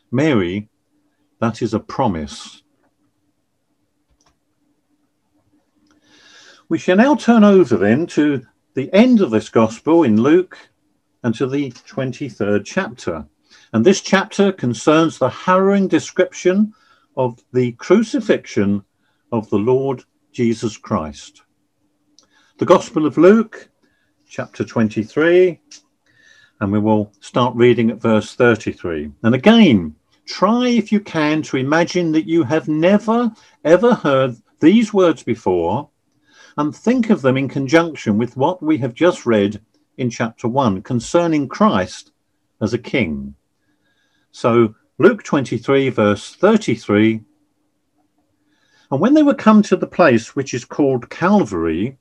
Mary, 0.09 0.67
that 1.41 1.61
is 1.61 1.75
a 1.75 1.79
promise. 1.79 2.63
We 6.69 6.79
shall 6.79 6.97
now 6.97 7.13
turn 7.13 7.43
over 7.43 7.77
then 7.77 8.07
to 8.17 8.47
the 8.73 8.91
end 8.91 9.21
of 9.21 9.29
this 9.29 9.49
gospel 9.49 10.01
in 10.01 10.19
Luke 10.19 10.57
and 11.21 11.35
to 11.35 11.45
the 11.45 11.69
23rd 11.69 12.65
chapter. 12.65 13.27
And 13.73 13.85
this 13.85 14.01
chapter 14.01 14.51
concerns 14.51 15.19
the 15.19 15.29
harrowing 15.29 15.87
description 15.87 16.73
of 17.15 17.39
the 17.53 17.71
crucifixion 17.73 18.83
of 19.31 19.49
the 19.49 19.57
Lord 19.57 20.03
Jesus 20.31 20.77
Christ. 20.77 21.41
The 22.57 22.65
Gospel 22.65 23.05
of 23.05 23.17
Luke, 23.17 23.69
chapter 24.27 24.63
23, 24.63 25.59
and 26.59 26.71
we 26.71 26.79
will 26.79 27.11
start 27.19 27.55
reading 27.55 27.91
at 27.91 28.01
verse 28.01 28.35
33. 28.35 29.11
And 29.23 29.35
again, 29.35 29.95
try 30.25 30.69
if 30.69 30.91
you 30.91 30.99
can 30.99 31.41
to 31.43 31.57
imagine 31.57 32.11
that 32.13 32.27
you 32.27 32.43
have 32.43 32.67
never 32.67 33.31
ever 33.63 33.93
heard 33.93 34.35
these 34.59 34.93
words 34.93 35.23
before 35.23 35.89
and 36.57 36.75
think 36.75 37.09
of 37.09 37.21
them 37.21 37.37
in 37.37 37.49
conjunction 37.49 38.17
with 38.17 38.37
what 38.37 38.61
we 38.61 38.77
have 38.77 38.93
just 38.93 39.25
read 39.25 39.59
in 39.97 40.09
chapter 40.09 40.47
1 40.47 40.81
concerning 40.81 41.47
Christ 41.47 42.11
as 42.61 42.73
a 42.73 42.77
king. 42.77 43.35
So, 44.31 44.75
Luke 45.03 45.21
23, 45.21 45.89
verse 45.89 46.33
33. 46.33 47.19
And 48.89 49.01
when 49.01 49.13
they 49.13 49.21
were 49.21 49.33
come 49.33 49.61
to 49.63 49.75
the 49.75 49.85
place 49.85 50.33
which 50.33 50.53
is 50.53 50.63
called 50.63 51.09
Calvary, 51.09 51.97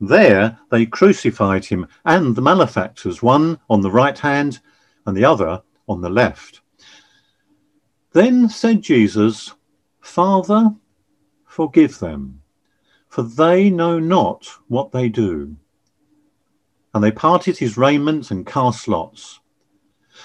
there 0.00 0.56
they 0.70 0.86
crucified 0.86 1.64
him 1.64 1.88
and 2.04 2.36
the 2.36 2.42
malefactors, 2.42 3.20
one 3.20 3.58
on 3.68 3.80
the 3.80 3.90
right 3.90 4.16
hand 4.16 4.60
and 5.06 5.16
the 5.16 5.24
other 5.24 5.60
on 5.88 6.00
the 6.00 6.08
left. 6.08 6.60
Then 8.12 8.48
said 8.48 8.80
Jesus, 8.80 9.52
Father, 10.00 10.72
forgive 11.46 11.98
them, 11.98 12.42
for 13.08 13.24
they 13.24 13.70
know 13.70 13.98
not 13.98 14.46
what 14.68 14.92
they 14.92 15.08
do. 15.08 15.56
And 16.94 17.02
they 17.02 17.10
parted 17.10 17.58
his 17.58 17.76
raiment 17.76 18.30
and 18.30 18.46
cast 18.46 18.86
lots. 18.86 19.40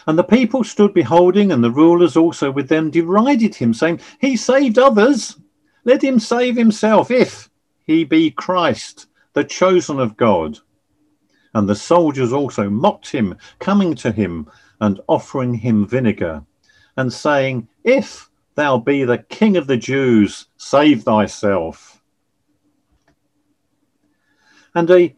And 0.08 0.18
the 0.18 0.24
people 0.24 0.64
stood 0.64 0.94
beholding, 0.94 1.52
and 1.52 1.64
the 1.64 1.72
rulers 1.72 2.18
also 2.18 2.52
with 2.52 2.70
them 2.70 2.90
derided 2.90 3.56
him, 3.56 3.74
saying, 3.74 4.00
He 4.20 4.36
saved 4.36 4.80
others. 4.80 5.38
Let 5.84 6.04
him 6.04 6.20
save 6.20 6.56
himself, 6.56 7.12
if 7.12 7.50
he 7.86 8.04
be 8.04 8.32
Christ, 8.32 9.08
the 9.34 9.44
chosen 9.44 10.00
of 10.00 10.18
God. 10.18 10.60
And 11.54 11.68
the 11.68 11.76
soldiers 11.76 12.32
also 12.32 12.70
mocked 12.70 13.12
him, 13.12 13.38
coming 13.60 13.96
to 13.96 14.12
him 14.12 14.50
and 14.80 15.00
offering 15.08 15.54
him 15.54 15.88
vinegar, 15.88 16.44
and 16.98 17.12
saying, 17.12 17.68
If 17.84 18.30
thou 18.56 18.78
be 18.78 19.04
the 19.04 19.18
king 19.18 19.58
of 19.58 19.68
the 19.68 19.78
Jews, 19.78 20.48
save 20.58 21.04
thyself. 21.04 22.02
And 24.74 24.90
a 24.90 25.16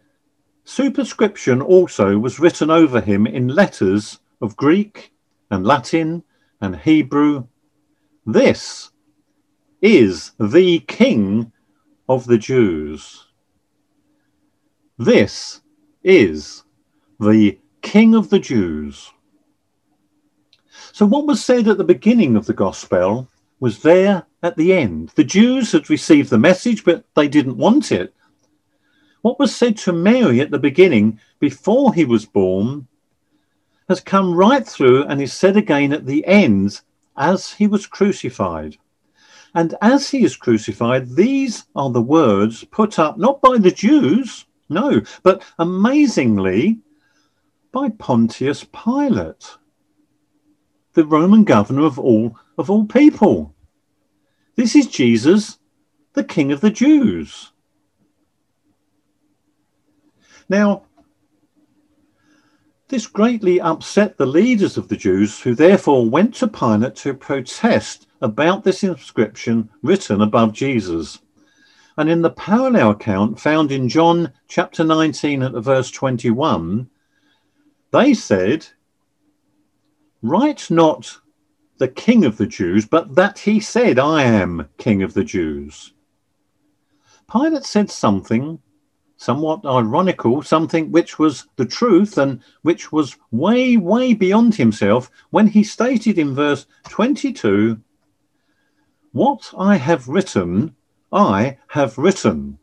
superscription 0.65 1.61
also 1.61 2.17
was 2.17 2.39
written 2.39 2.69
over 2.69 3.01
him 3.01 3.27
in 3.27 3.47
letters 3.49 4.19
of 4.43 4.57
Greek 4.57 5.13
and 5.49 5.65
Latin 5.65 6.21
and 6.59 6.75
Hebrew. 6.75 7.47
This 8.25 8.91
is 9.81 10.33
the 10.37 10.79
King 10.79 11.51
of 12.09 12.25
the 12.25 12.37
Jews. 12.37 13.27
This 14.97 15.61
is 16.03 16.63
the 17.21 17.57
King 17.81 18.13
of 18.13 18.29
the 18.29 18.39
Jews. 18.39 19.11
So, 20.91 21.05
what 21.05 21.25
was 21.25 21.43
said 21.43 21.69
at 21.69 21.77
the 21.77 21.83
beginning 21.85 22.35
of 22.35 22.45
the 22.45 22.53
Gospel 22.53 23.29
was 23.61 23.81
there 23.81 24.25
at 24.43 24.57
the 24.57 24.73
end. 24.73 25.09
The 25.15 25.23
Jews 25.23 25.71
had 25.71 25.89
received 25.89 26.29
the 26.29 26.37
message, 26.37 26.83
but 26.83 27.05
they 27.15 27.29
didn't 27.29 27.57
want 27.57 27.93
it. 27.93 28.13
What 29.21 29.39
was 29.39 29.55
said 29.55 29.77
to 29.77 29.93
Mary 29.93 30.41
at 30.41 30.51
the 30.51 30.59
beginning, 30.59 31.21
before 31.39 31.93
he 31.93 32.03
was 32.03 32.25
born, 32.25 32.87
has 33.89 33.99
come 33.99 34.33
right 34.33 34.65
through 34.65 35.03
and 35.03 35.21
is 35.21 35.33
said 35.33 35.57
again 35.57 35.93
at 35.93 36.05
the 36.05 36.25
end 36.25 36.81
as 37.17 37.53
he 37.53 37.67
was 37.67 37.85
crucified. 37.85 38.77
And 39.55 39.75
as 39.81 40.09
he 40.09 40.23
is 40.23 40.35
crucified, 40.35 41.15
these 41.15 41.65
are 41.75 41.91
the 41.91 42.01
words 42.01 42.63
put 42.63 42.97
up 42.97 43.17
not 43.17 43.41
by 43.41 43.57
the 43.57 43.71
Jews, 43.71 44.45
no, 44.69 45.01
but 45.21 45.43
amazingly 45.59 46.79
by 47.71 47.89
Pontius 47.89 48.63
Pilate, 48.63 49.57
the 50.93 51.05
Roman 51.05 51.43
governor 51.43 51.85
of 51.85 51.99
all 51.99 52.37
of 52.57 52.69
all 52.69 52.85
people. 52.85 53.53
This 54.55 54.75
is 54.75 54.87
Jesus, 54.87 55.57
the 56.13 56.23
King 56.23 56.51
of 56.51 56.61
the 56.61 56.69
Jews. 56.69 57.51
Now, 60.49 60.83
this 62.93 63.07
greatly 63.07 63.59
upset 63.59 64.17
the 64.17 64.25
leaders 64.27 64.77
of 64.77 64.87
the 64.87 64.95
Jews, 64.95 65.39
who 65.39 65.55
therefore 65.55 66.07
went 66.07 66.35
to 66.35 66.47
Pilate 66.47 66.95
to 66.97 67.15
protest 67.15 68.05
about 68.21 68.63
this 68.63 68.83
inscription 68.83 69.67
written 69.81 70.21
above 70.21 70.53
Jesus. 70.53 71.17
And 71.97 72.07
in 72.07 72.21
the 72.21 72.29
parallel 72.29 72.91
account 72.91 73.39
found 73.39 73.71
in 73.71 73.89
John 73.89 74.31
chapter 74.47 74.83
19 74.83 75.41
at 75.41 75.53
verse 75.53 75.89
21, 75.89 76.87
they 77.89 78.13
said, 78.13 78.67
Write 80.21 80.69
not 80.69 81.17
the 81.79 81.87
king 81.87 82.23
of 82.23 82.37
the 82.37 82.45
Jews, 82.45 82.85
but 82.85 83.15
that 83.15 83.39
he 83.39 83.59
said, 83.59 83.97
I 83.97 84.21
am 84.21 84.69
king 84.77 85.01
of 85.01 85.15
the 85.15 85.23
Jews. 85.23 85.93
Pilate 87.27 87.65
said 87.65 87.89
something 87.89 88.59
somewhat 89.23 89.65
ironical, 89.65 90.41
something 90.41 90.91
which 90.91 91.17
was 91.17 91.47
the 91.55 91.65
truth 91.65 92.17
and 92.17 92.41
which 92.61 92.91
was 92.91 93.15
way, 93.31 93.77
way 93.77 94.13
beyond 94.13 94.53
himself 94.55 95.09
when 95.29 95.47
he 95.47 95.63
stated 95.63 96.19
in 96.19 96.35
verse 96.35 96.65
22 96.89 97.79
What 99.13 99.53
I 99.57 99.77
have 99.77 100.09
written, 100.09 100.75
I 101.11 101.57
have 101.67 101.97
written. 101.97 102.59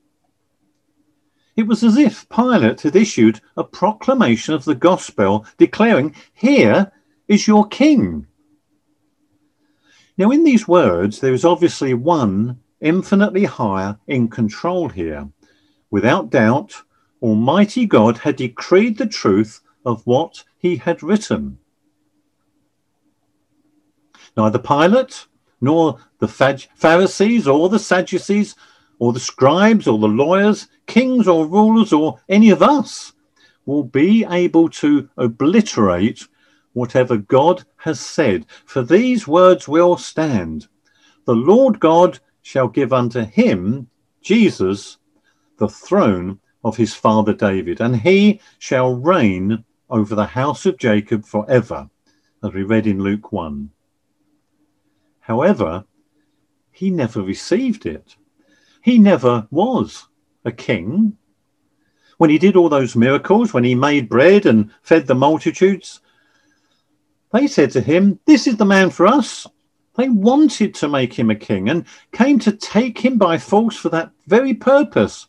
It 1.57 1.67
was 1.67 1.83
as 1.83 1.97
if 1.97 2.29
Pilate 2.29 2.83
had 2.83 2.95
issued 2.95 3.41
a 3.57 3.65
proclamation 3.65 4.53
of 4.53 4.65
the 4.65 4.75
gospel 4.75 5.47
declaring, 5.57 6.15
Here 6.35 6.93
is 7.27 7.49
your 7.49 7.67
king. 7.69 8.27
Now, 10.19 10.31
in 10.31 10.45
these 10.45 10.69
words, 10.69 11.21
there 11.21 11.33
is 11.33 11.47
obviously 11.47 11.95
one 11.95 12.61
infinitely 12.83 13.45
higher 13.45 13.99
in 14.07 14.29
control 14.29 14.91
here. 14.91 15.27
Without 15.91 16.31
doubt, 16.31 16.83
Almighty 17.21 17.85
God 17.87 18.19
had 18.19 18.37
decreed 18.37 18.97
the 18.97 19.07
truth 19.07 19.61
of 19.85 20.07
what 20.07 20.45
he 20.57 20.77
had 20.77 21.03
written. 21.03 21.59
Neither 24.37 24.59
Pilate, 24.59 25.27
nor 25.61 25.99
the 26.19 26.29
Pharisees, 26.29 27.49
or 27.49 27.69
the 27.69 27.79
Sadducees, 27.79 28.55
or 28.99 29.13
the 29.13 29.21
scribes, 29.21 29.89
or 29.89 29.99
the 29.99 30.07
lawyers, 30.07 30.69
kings, 30.87 31.27
or 31.27 31.47
rulers, 31.47 31.93
or 31.93 32.21
any 32.29 32.51
of 32.51 32.63
us 32.63 33.13
will 33.67 33.85
be 33.85 34.25
able 34.31 34.69
to 34.69 35.09
obliterate 35.17 36.27
whatever 36.73 37.17
God 37.17 37.65
has 37.79 37.99
said, 37.99 38.47
for 38.65 38.83
these 38.83 39.27
words 39.27 39.67
will 39.67 39.97
stand. 39.97 40.69
The 41.27 41.35
Lord 41.35 41.81
God 41.81 42.21
shall 42.43 42.69
give 42.69 42.93
unto 42.93 43.25
him, 43.25 43.89
Jesus, 44.23 44.99
the 45.61 45.69
throne 45.69 46.41
of 46.65 46.77
his 46.77 46.95
father 46.95 47.33
David, 47.33 47.81
and 47.81 47.95
he 47.95 48.41
shall 48.59 48.95
reign 48.95 49.65
over 49.89 50.15
the 50.15 50.27
house 50.27 50.67
of 50.67 50.79
Jacob 50.79 51.25
forever, 51.25 51.89
as 52.43 52.53
we 52.53 52.63
read 52.63 52.87
in 52.87 53.03
Luke 53.03 53.31
1. 53.31 53.71
However, 55.21 55.85
he 56.73 56.91
never 56.91 57.23
received 57.23 57.87
it. 57.87 58.17
He 58.83 58.99
never 58.99 59.47
was 59.51 60.09
a 60.45 60.51
king. 60.51 61.17
When 62.17 62.31
he 62.31 62.39
did 62.39 62.57
all 62.57 62.71
those 62.71 62.97
miracles, 62.97 63.53
when 63.53 63.65
he 63.65 63.75
made 63.75 64.09
bread 64.09 64.47
and 64.47 64.71
fed 64.83 65.07
the 65.07 65.15
multitudes, 65.15 66.01
they 67.33 67.47
said 67.47 67.71
to 67.73 67.81
him, 67.81 68.19
This 68.25 68.47
is 68.47 68.57
the 68.57 68.65
man 68.65 68.91
for 68.91 69.07
us. 69.07 69.47
They 69.97 70.09
wanted 70.09 70.75
to 70.77 70.89
make 70.89 71.13
him 71.13 71.31
a 71.31 71.35
king 71.35 71.69
and 71.69 71.85
came 72.13 72.39
to 72.41 72.53
take 72.53 72.99
him 72.99 73.19
by 73.19 73.37
force 73.37 73.77
for 73.77 73.91
that 73.91 74.11
very 74.27 74.55
purpose. 74.55 75.27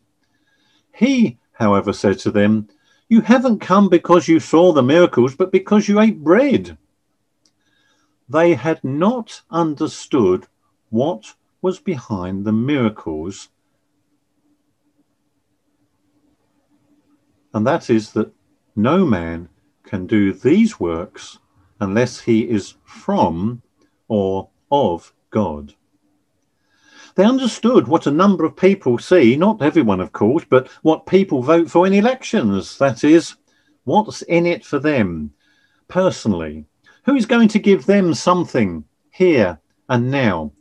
He, 1.01 1.39
however, 1.53 1.93
said 1.93 2.19
to 2.19 2.29
them, 2.29 2.67
You 3.09 3.21
haven't 3.21 3.57
come 3.57 3.89
because 3.89 4.27
you 4.27 4.39
saw 4.39 4.71
the 4.71 4.83
miracles, 4.83 5.35
but 5.35 5.51
because 5.51 5.89
you 5.89 5.99
ate 5.99 6.23
bread. 6.23 6.77
They 8.29 8.53
had 8.53 8.83
not 8.83 9.41
understood 9.49 10.45
what 10.91 11.33
was 11.59 11.79
behind 11.79 12.45
the 12.45 12.51
miracles. 12.51 13.49
And 17.51 17.65
that 17.65 17.89
is 17.89 18.11
that 18.11 18.31
no 18.75 19.03
man 19.03 19.49
can 19.81 20.05
do 20.05 20.31
these 20.31 20.79
works 20.79 21.39
unless 21.79 22.19
he 22.19 22.47
is 22.47 22.75
from 22.85 23.63
or 24.07 24.49
of 24.71 25.13
God. 25.31 25.73
They 27.15 27.25
understood 27.25 27.87
what 27.87 28.07
a 28.07 28.11
number 28.11 28.45
of 28.45 28.55
people 28.55 28.97
see, 28.97 29.35
not 29.35 29.61
everyone, 29.61 29.99
of 29.99 30.13
course, 30.13 30.45
but 30.49 30.67
what 30.81 31.05
people 31.05 31.43
vote 31.43 31.69
for 31.69 31.85
in 31.85 31.93
elections. 31.93 32.77
That 32.77 33.03
is, 33.03 33.35
what's 33.83 34.21
in 34.23 34.45
it 34.45 34.65
for 34.65 34.79
them 34.79 35.33
personally. 35.87 36.65
Who 37.05 37.15
is 37.15 37.25
going 37.25 37.49
to 37.49 37.59
give 37.59 37.85
them 37.85 38.13
something 38.13 38.85
here 39.09 39.59
and 39.89 40.09
now? 40.09 40.53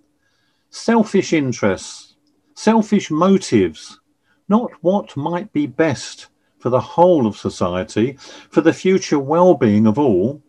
Selfish 0.70 1.32
interests, 1.32 2.16
selfish 2.54 3.10
motives, 3.10 4.00
not 4.48 4.70
what 4.82 5.16
might 5.16 5.52
be 5.52 5.66
best 5.66 6.28
for 6.58 6.70
the 6.70 6.80
whole 6.80 7.26
of 7.26 7.36
society, 7.36 8.16
for 8.50 8.60
the 8.60 8.72
future 8.72 9.18
well 9.18 9.54
being 9.54 9.86
of 9.86 9.98
all, 9.98 10.42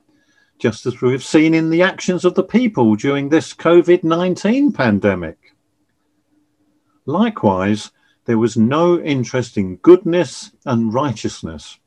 just 0.57 0.85
as 0.85 1.01
we've 1.01 1.23
seen 1.23 1.53
in 1.53 1.69
the 1.69 1.81
actions 1.81 2.25
of 2.25 2.35
the 2.35 2.43
people 2.43 2.95
during 2.95 3.29
this 3.29 3.53
COVID 3.53 4.03
19 4.03 4.71
pandemic. 4.71 5.50
Likewise, 7.05 7.91
there 8.25 8.37
was 8.37 8.55
no 8.55 8.99
interest 8.99 9.57
in 9.57 9.77
goodness 9.77 10.51
and 10.65 10.93
righteousness. 10.93 11.79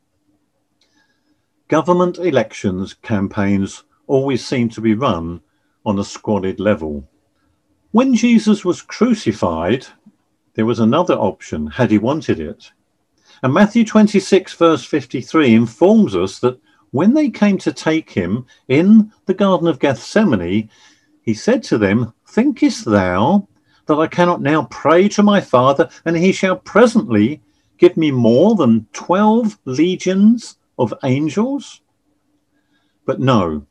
Government 1.68 2.18
elections 2.18 2.94
campaigns 2.94 3.85
always 4.07 4.46
seem 4.46 4.68
to 4.70 4.81
be 4.81 4.94
run 4.94 5.40
on 5.87 5.98
a 5.98 6.05
squalid 6.05 6.61
level. 6.61 7.09
When 7.92 8.14
Jesus 8.14 8.64
was 8.64 8.83
crucified, 8.83 9.87
there 10.55 10.66
was 10.66 10.81
another 10.81 11.14
option 11.14 11.66
had 11.66 11.90
he 11.90 11.98
wanted 11.98 12.40
it. 12.40 12.72
And 13.42 13.53
Matthew 13.53 13.85
26, 13.85 14.55
verse 14.55 14.85
53, 14.85 15.55
informs 15.55 16.16
us 16.16 16.38
that 16.40 16.59
when 16.90 17.14
they 17.14 17.31
came 17.31 17.59
to 17.59 17.72
take 17.72 18.11
him 18.11 18.46
in 18.68 19.12
the 19.27 19.35
Garden 19.35 19.68
of 19.68 19.79
Gethsemane, 19.79 20.70
he 21.22 21.35
said 21.35 21.62
to 21.64 21.79
them, 21.79 22.12
Thinkest 22.27 22.85
thou 22.85 23.48
that 23.87 23.97
I 23.97 24.07
cannot 24.07 24.40
now 24.40 24.64
pray 24.70 25.09
to 25.11 25.23
my 25.23 25.40
Father, 25.40 25.88
and 26.05 26.16
he 26.16 26.33
shall 26.33 26.57
presently 26.57 27.40
give 27.79 27.97
me 27.97 28.11
more 28.11 28.55
than 28.55 28.87
twelve 28.92 29.59
legions 29.64 30.59
of 30.79 30.94
angels? 31.05 31.81
But 33.05 33.20
no, 33.20 33.66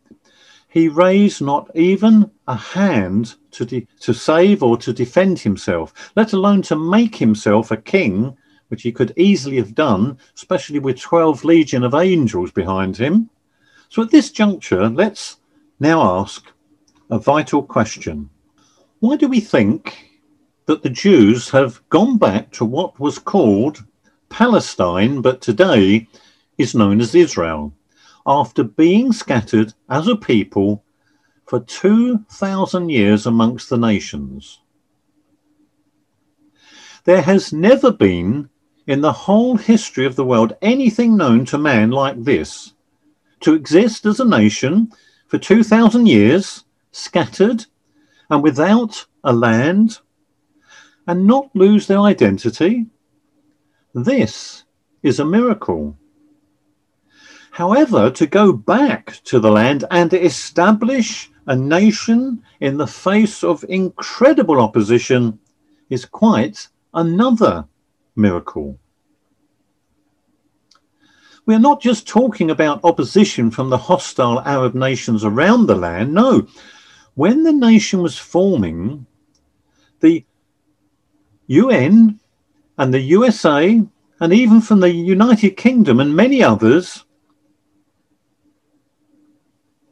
he 0.73 0.88
raised 0.88 1.41
not 1.41 1.69
even 1.76 2.32
a 2.47 2.56
hand 2.56 3.36
to, 3.52 3.65
de- 3.65 3.88
to 3.99 4.13
save 4.13 4.63
or 4.63 4.78
to 4.78 4.91
defend 4.91 5.39
himself, 5.39 6.12
let 6.15 6.34
alone 6.34 6.63
to 6.63 6.76
make 6.76 7.15
himself 7.15 7.69
a 7.69 7.78
king, 7.78 8.36
which 8.69 8.82
he 8.82 8.91
could 8.91 9.13
easily 9.15 9.58
have 9.58 9.76
done, 9.76 10.17
especially 10.36 10.80
with 10.80 10.99
12 10.99 11.43
legion 11.43 11.84
of 11.84 11.93
angels 11.93 12.52
behind 12.52 12.97
him. 12.97 13.30
So 13.89 14.02
at 14.02 14.10
this 14.10 14.32
juncture, 14.32 14.89
let's 14.89 15.38
now 15.80 16.02
ask 16.21 16.47
a 17.12 17.19
vital 17.19 17.62
question. 17.62 18.32
Why 19.04 19.18
do 19.18 19.28
we 19.28 19.42
think 19.42 20.12
that 20.66 20.82
the 20.82 20.89
Jews 20.89 21.50
have 21.50 21.82
gone 21.89 22.18
back 22.18 22.54
to 22.54 22.63
what 22.63 23.02
was 23.02 23.20
called 23.20 23.84
Palestine, 24.30 25.20
but 25.20 25.42
today 25.42 26.08
is 26.58 26.74
known 26.74 27.02
as 27.02 27.13
Israel, 27.13 27.74
after 28.26 28.63
being 28.63 29.12
scattered 29.12 29.74
as 29.89 30.08
a 30.08 30.16
people 30.16 30.86
for 31.46 31.60
2,000 31.60 32.88
years 32.88 33.26
amongst 33.26 33.70
the 33.70 33.78
nations? 33.78 34.62
There 37.04 37.24
has 37.24 37.52
never 37.52 37.92
been 37.92 38.48
in 38.88 39.02
the 39.02 39.12
whole 39.12 39.58
history 39.58 40.06
of 40.06 40.16
the 40.16 40.24
world 40.24 40.56
anything 40.62 41.18
known 41.18 41.44
to 41.48 41.58
man 41.58 41.92
like 41.92 42.24
this 42.24 42.72
to 43.42 43.54
exist 43.54 44.06
as 44.06 44.22
a 44.22 44.26
nation 44.26 44.94
for 45.28 45.38
2,000 45.38 46.06
years, 46.06 46.63
scattered 46.94 47.66
and 48.34 48.41
without 48.41 49.06
a 49.24 49.32
land, 49.32 50.00
and 51.06 51.28
not 51.28 51.56
lose 51.56 51.86
their 51.86 52.00
identity. 52.00 52.88
This 53.93 54.63
is 55.04 55.19
a 55.19 55.26
miracle. 55.26 55.96
However, 57.52 58.10
to 58.10 58.26
go 58.26 58.52
back 58.52 59.19
to 59.26 59.39
the 59.39 59.52
land 59.52 59.86
and 59.91 60.12
establish 60.12 61.30
a 61.46 61.56
nation 61.56 62.41
in 62.60 62.78
the 62.78 62.88
face 62.88 63.43
of 63.43 63.63
incredible 63.69 64.60
opposition 64.60 65.38
is 65.91 66.06
quite 66.06 66.69
another 66.96 67.67
miracle. 68.15 68.80
We 71.46 71.54
are 71.54 71.60
not 71.60 71.82
just 71.82 72.08
talking 72.08 72.50
about 72.50 72.84
opposition 72.84 73.52
from 73.52 73.69
the 73.69 73.78
hostile 73.78 74.39
Arab 74.39 74.74
nations 74.74 75.24
around 75.24 75.67
the 75.67 75.76
land. 75.76 76.13
No, 76.13 76.48
when 77.15 77.43
the 77.43 77.54
nation 77.54 78.02
was 78.02 78.17
forming, 78.17 79.06
the 79.99 80.26
UN 81.47 82.19
and 82.78 82.93
the 82.93 83.02
USA, 83.02 83.82
and 84.19 84.34
even 84.34 84.62
from 84.62 84.80
the 84.80 84.91
United 84.91 85.52
Kingdom 85.52 85.99
and 85.99 86.15
many 86.15 86.41
others, 86.41 87.06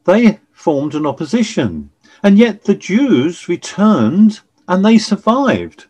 they 0.06 0.40
formed 0.52 0.96
an 0.96 1.06
opposition. 1.06 1.92
And 2.24 2.38
yet 2.38 2.64
the 2.64 2.76
Jews 2.76 3.48
returned 3.48 4.40
and 4.68 4.86
they 4.86 4.98
survived. 4.98 5.88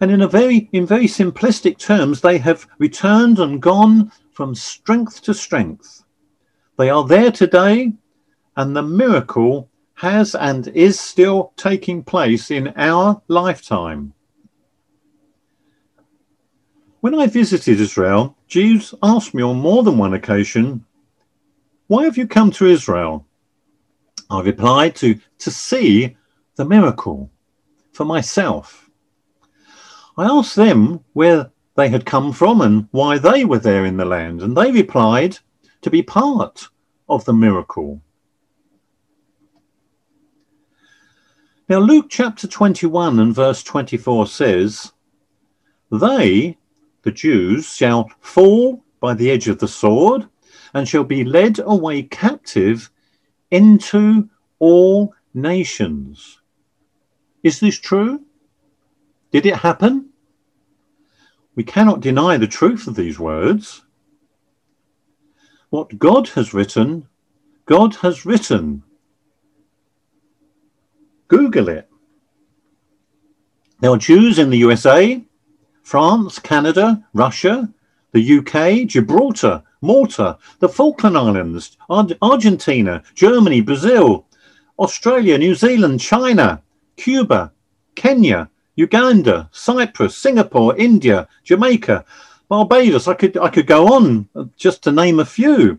And 0.00 0.10
in 0.10 0.22
a 0.22 0.28
very 0.28 0.68
in 0.72 0.86
very 0.86 1.06
simplistic 1.06 1.78
terms, 1.78 2.20
they 2.20 2.38
have 2.38 2.66
returned 2.78 3.38
and 3.38 3.60
gone 3.60 4.12
from 4.32 4.54
strength 4.54 5.22
to 5.22 5.34
strength. 5.34 6.04
They 6.76 6.88
are 6.88 7.06
there 7.06 7.30
today, 7.30 7.92
and 8.56 8.74
the 8.74 8.82
miracle 8.82 9.69
has 10.00 10.34
and 10.34 10.68
is 10.68 10.98
still 10.98 11.52
taking 11.56 12.02
place 12.02 12.50
in 12.50 12.68
our 12.74 13.20
lifetime. 13.28 14.14
When 17.00 17.14
I 17.14 17.26
visited 17.26 17.78
Israel, 17.78 18.34
Jews 18.48 18.94
asked 19.02 19.34
me 19.34 19.42
on 19.42 19.60
more 19.60 19.82
than 19.82 19.98
one 19.98 20.14
occasion, 20.14 20.86
Why 21.88 22.04
have 22.04 22.16
you 22.16 22.26
come 22.26 22.50
to 22.52 22.64
Israel? 22.64 23.26
I 24.30 24.40
replied 24.40 24.96
to, 24.96 25.20
to 25.38 25.50
see 25.50 26.16
the 26.56 26.64
miracle 26.64 27.30
for 27.92 28.06
myself. 28.06 28.88
I 30.16 30.24
asked 30.24 30.56
them 30.56 31.04
where 31.12 31.50
they 31.74 31.90
had 31.90 32.06
come 32.06 32.32
from 32.32 32.62
and 32.62 32.88
why 32.90 33.18
they 33.18 33.44
were 33.44 33.58
there 33.58 33.84
in 33.84 33.98
the 33.98 34.06
land, 34.06 34.40
and 34.40 34.56
they 34.56 34.72
replied 34.72 35.36
to 35.82 35.90
be 35.90 36.02
part 36.02 36.68
of 37.06 37.26
the 37.26 37.34
miracle. 37.34 38.00
Now, 41.70 41.78
Luke 41.78 42.06
chapter 42.08 42.48
21 42.48 43.20
and 43.20 43.32
verse 43.32 43.62
24 43.62 44.26
says, 44.26 44.92
They, 45.92 46.58
the 47.02 47.12
Jews, 47.12 47.76
shall 47.76 48.10
fall 48.18 48.82
by 48.98 49.14
the 49.14 49.30
edge 49.30 49.46
of 49.46 49.60
the 49.60 49.68
sword 49.68 50.28
and 50.74 50.88
shall 50.88 51.04
be 51.04 51.22
led 51.22 51.60
away 51.60 52.02
captive 52.02 52.90
into 53.52 54.28
all 54.58 55.14
nations. 55.32 56.40
Is 57.44 57.60
this 57.60 57.78
true? 57.78 58.24
Did 59.30 59.46
it 59.46 59.54
happen? 59.54 60.08
We 61.54 61.62
cannot 61.62 62.00
deny 62.00 62.36
the 62.36 62.48
truth 62.48 62.88
of 62.88 62.96
these 62.96 63.20
words. 63.20 63.82
What 65.68 66.00
God 66.00 66.30
has 66.30 66.52
written, 66.52 67.06
God 67.64 67.94
has 67.94 68.26
written. 68.26 68.82
Google 71.30 71.68
it. 71.68 71.88
Are 73.84 73.96
Jews 73.96 74.40
in 74.40 74.50
the 74.50 74.58
USA, 74.58 75.24
France, 75.80 76.40
Canada, 76.40 77.06
Russia, 77.14 77.72
the 78.10 78.38
UK, 78.38 78.88
Gibraltar, 78.88 79.62
Malta, 79.80 80.38
the 80.58 80.68
Falkland 80.68 81.16
Islands, 81.16 81.76
Argentina, 81.88 83.02
Germany, 83.14 83.60
Brazil, 83.60 84.26
Australia, 84.80 85.38
New 85.38 85.54
Zealand, 85.54 86.00
China, 86.00 86.62
Cuba, 86.96 87.52
Kenya, 87.94 88.50
Uganda, 88.74 89.48
Cyprus, 89.52 90.18
Singapore, 90.18 90.76
India, 90.76 91.28
Jamaica, 91.44 92.04
Barbados. 92.48 93.06
I 93.06 93.14
could 93.14 93.36
I 93.36 93.50
could 93.50 93.68
go 93.68 93.94
on 93.94 94.28
uh, 94.34 94.46
just 94.56 94.82
to 94.82 94.90
name 94.90 95.20
a 95.20 95.24
few. 95.24 95.78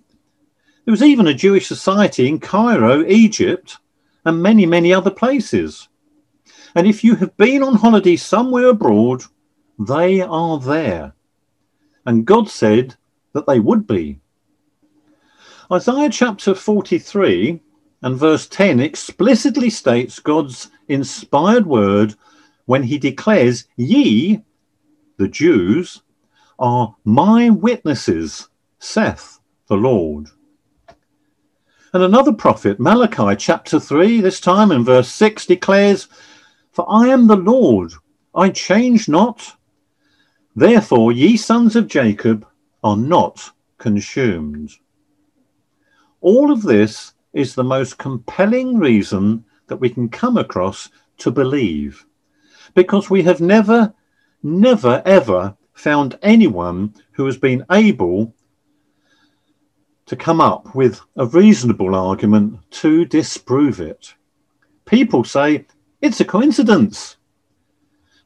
There 0.86 0.94
was 0.94 1.04
even 1.04 1.28
a 1.28 1.34
Jewish 1.34 1.68
society 1.68 2.30
in 2.30 2.40
Cairo, 2.40 3.06
Egypt, 3.06 3.78
and 4.26 4.42
many, 4.42 4.66
many 4.66 4.94
other 4.94 5.12
places. 5.12 5.90
And 6.76 6.88
if 6.88 7.04
you 7.04 7.16
have 7.16 7.36
been 7.38 7.64
on 7.64 7.76
holiday 7.76 8.16
somewhere 8.16 8.68
abroad, 8.68 9.24
they 9.80 10.22
are 10.22 10.60
there. 10.60 11.14
And 12.06 12.26
God 12.26 12.50
said 12.50 12.96
that 13.34 13.48
they 13.48 13.60
would 13.60 13.88
be. 13.88 14.20
Isaiah 15.72 16.10
chapter 16.10 16.54
43 16.54 17.62
and 18.02 18.18
verse 18.18 18.48
10 18.48 18.80
explicitly 18.80 19.70
states 19.70 20.20
God's 20.20 20.70
inspired 20.88 21.66
word 21.66 22.16
when 22.66 22.84
he 22.84 22.98
declares, 22.98 23.66
Ye, 23.78 24.44
the 25.18 25.28
Jews, 25.28 26.02
are 26.60 26.96
my 27.04 27.50
witnesses, 27.50 28.50
saith 28.80 29.40
the 29.68 29.76
Lord. 29.76 30.28
And 31.94 32.04
another 32.04 32.32
prophet, 32.32 32.80
Malachi 32.80 33.36
chapter 33.36 33.78
3, 33.78 34.22
this 34.22 34.40
time 34.40 34.72
in 34.72 34.86
verse 34.86 35.10
6, 35.10 35.46
declares, 35.46 36.08
For 36.72 36.86
I 36.90 37.10
am 37.10 37.28
the 37.28 37.36
Lord, 37.36 37.92
I 38.34 38.50
change 38.50 39.10
not. 39.10 39.58
Therefore, 40.56 41.12
ye 41.12 41.36
sons 41.36 41.76
of 41.76 41.88
Jacob 41.90 42.48
are 42.82 42.96
not 42.96 43.52
consumed. 43.78 44.72
All 46.22 46.50
of 46.50 46.62
this 46.62 47.14
is 47.34 47.56
the 47.56 47.64
most 47.64 47.98
compelling 47.98 48.78
reason 48.78 49.44
that 49.68 49.78
we 49.78 49.90
can 49.90 50.08
come 50.08 50.38
across 50.38 50.90
to 51.18 51.30
believe, 51.30 52.06
because 52.74 53.10
we 53.10 53.24
have 53.24 53.42
never, 53.42 53.94
never, 54.44 55.02
ever 55.06 55.58
found 55.74 56.18
anyone 56.22 56.94
who 57.12 57.26
has 57.26 57.36
been 57.36 57.66
able 57.70 58.34
to 60.12 60.18
come 60.18 60.42
up 60.42 60.76
with 60.76 61.00
a 61.16 61.26
reasonable 61.26 61.96
argument 61.96 62.60
to 62.70 63.06
disprove 63.06 63.80
it. 63.80 64.14
People 64.84 65.24
say 65.24 65.66
it's 66.02 66.20
a 66.20 66.26
coincidence. 66.26 67.16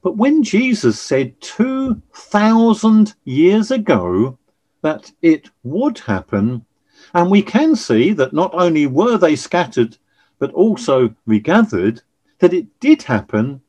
But 0.01 0.17
when 0.17 0.41
Jesus 0.41 0.99
said 0.99 1.39
2,000 1.41 3.13
years 3.25 3.69
ago 3.69 4.39
that 4.81 5.11
it 5.21 5.51
would 5.61 5.99
happen, 5.99 6.65
and 7.13 7.29
we 7.29 7.43
can 7.43 7.75
see 7.75 8.13
that 8.13 8.33
not 8.33 8.55
only 8.55 8.87
were 8.87 9.19
they 9.19 9.35
scattered, 9.35 9.95
but 10.39 10.51
also 10.53 11.13
regathered, 11.27 12.01
that 12.39 12.51
it 12.51 12.79
did 12.79 13.03
happen, 13.03 13.61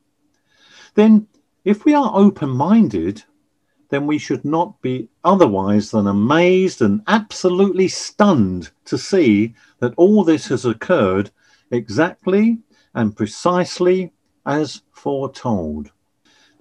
then 0.95 1.27
if 1.63 1.85
we 1.85 1.93
are 1.93 2.11
open 2.15 2.49
minded, 2.49 3.23
then 3.89 4.05
we 4.05 4.17
should 4.17 4.43
not 4.43 4.81
be 4.81 5.07
otherwise 5.23 5.91
than 5.91 6.07
amazed 6.07 6.81
and 6.81 7.01
absolutely 7.07 7.87
stunned 7.87 8.69
to 8.85 8.97
see 8.97 9.53
that 9.79 9.93
all 9.95 10.23
this 10.23 10.47
has 10.47 10.65
occurred 10.65 11.31
exactly 11.71 12.57
and 12.93 13.15
precisely 13.15 14.11
as 14.45 14.81
foretold. 14.91 15.91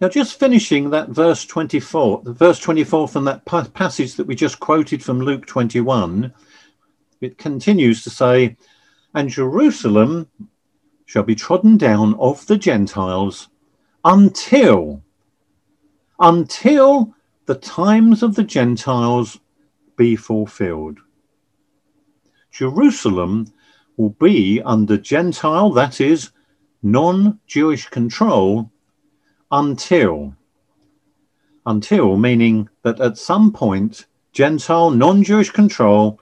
Now, 0.01 0.09
just 0.09 0.39
finishing 0.39 0.91
that 0.91 1.09
verse 1.09 1.47
24, 1.47 2.23
the 2.23 2.33
verse 2.33 2.59
24 2.59 3.09
from 3.09 3.25
that 3.25 3.45
pa- 3.47 3.65
passage 3.65 4.15
that 4.17 4.27
we 4.27 4.35
just 4.35 4.61
quoted 4.61 5.03
from 5.03 5.21
Luke 5.21 5.47
21, 5.47 6.33
it 7.23 7.39
continues 7.39 8.05
to 8.05 8.11
say, 8.11 8.57
And 9.15 9.31
Jerusalem 9.31 10.29
shall 11.07 11.23
be 11.23 11.35
trodden 11.35 11.79
down 11.79 12.15
of 12.17 12.47
the 12.47 12.59
Gentiles 12.59 13.49
until, 14.05 15.03
until 16.19 17.16
the 17.47 17.55
times 17.55 18.23
of 18.23 18.35
the 18.35 18.43
Gentiles 18.43 19.39
be 19.97 20.17
fulfilled. 20.17 20.99
Jerusalem 22.51 23.53
will 23.97 24.11
be 24.11 24.61
under 24.63 24.97
Gentile, 24.97 25.71
that 25.71 26.01
is, 26.01 26.31
non 26.83 27.39
Jewish 27.47 27.87
control, 27.89 28.71
until. 29.51 30.35
Until, 31.65 32.17
meaning 32.17 32.69
that 32.83 33.01
at 33.01 33.17
some 33.17 33.53
point, 33.53 34.07
Gentile, 34.33 34.91
non 34.91 35.23
Jewish 35.23 35.51
control 35.51 36.21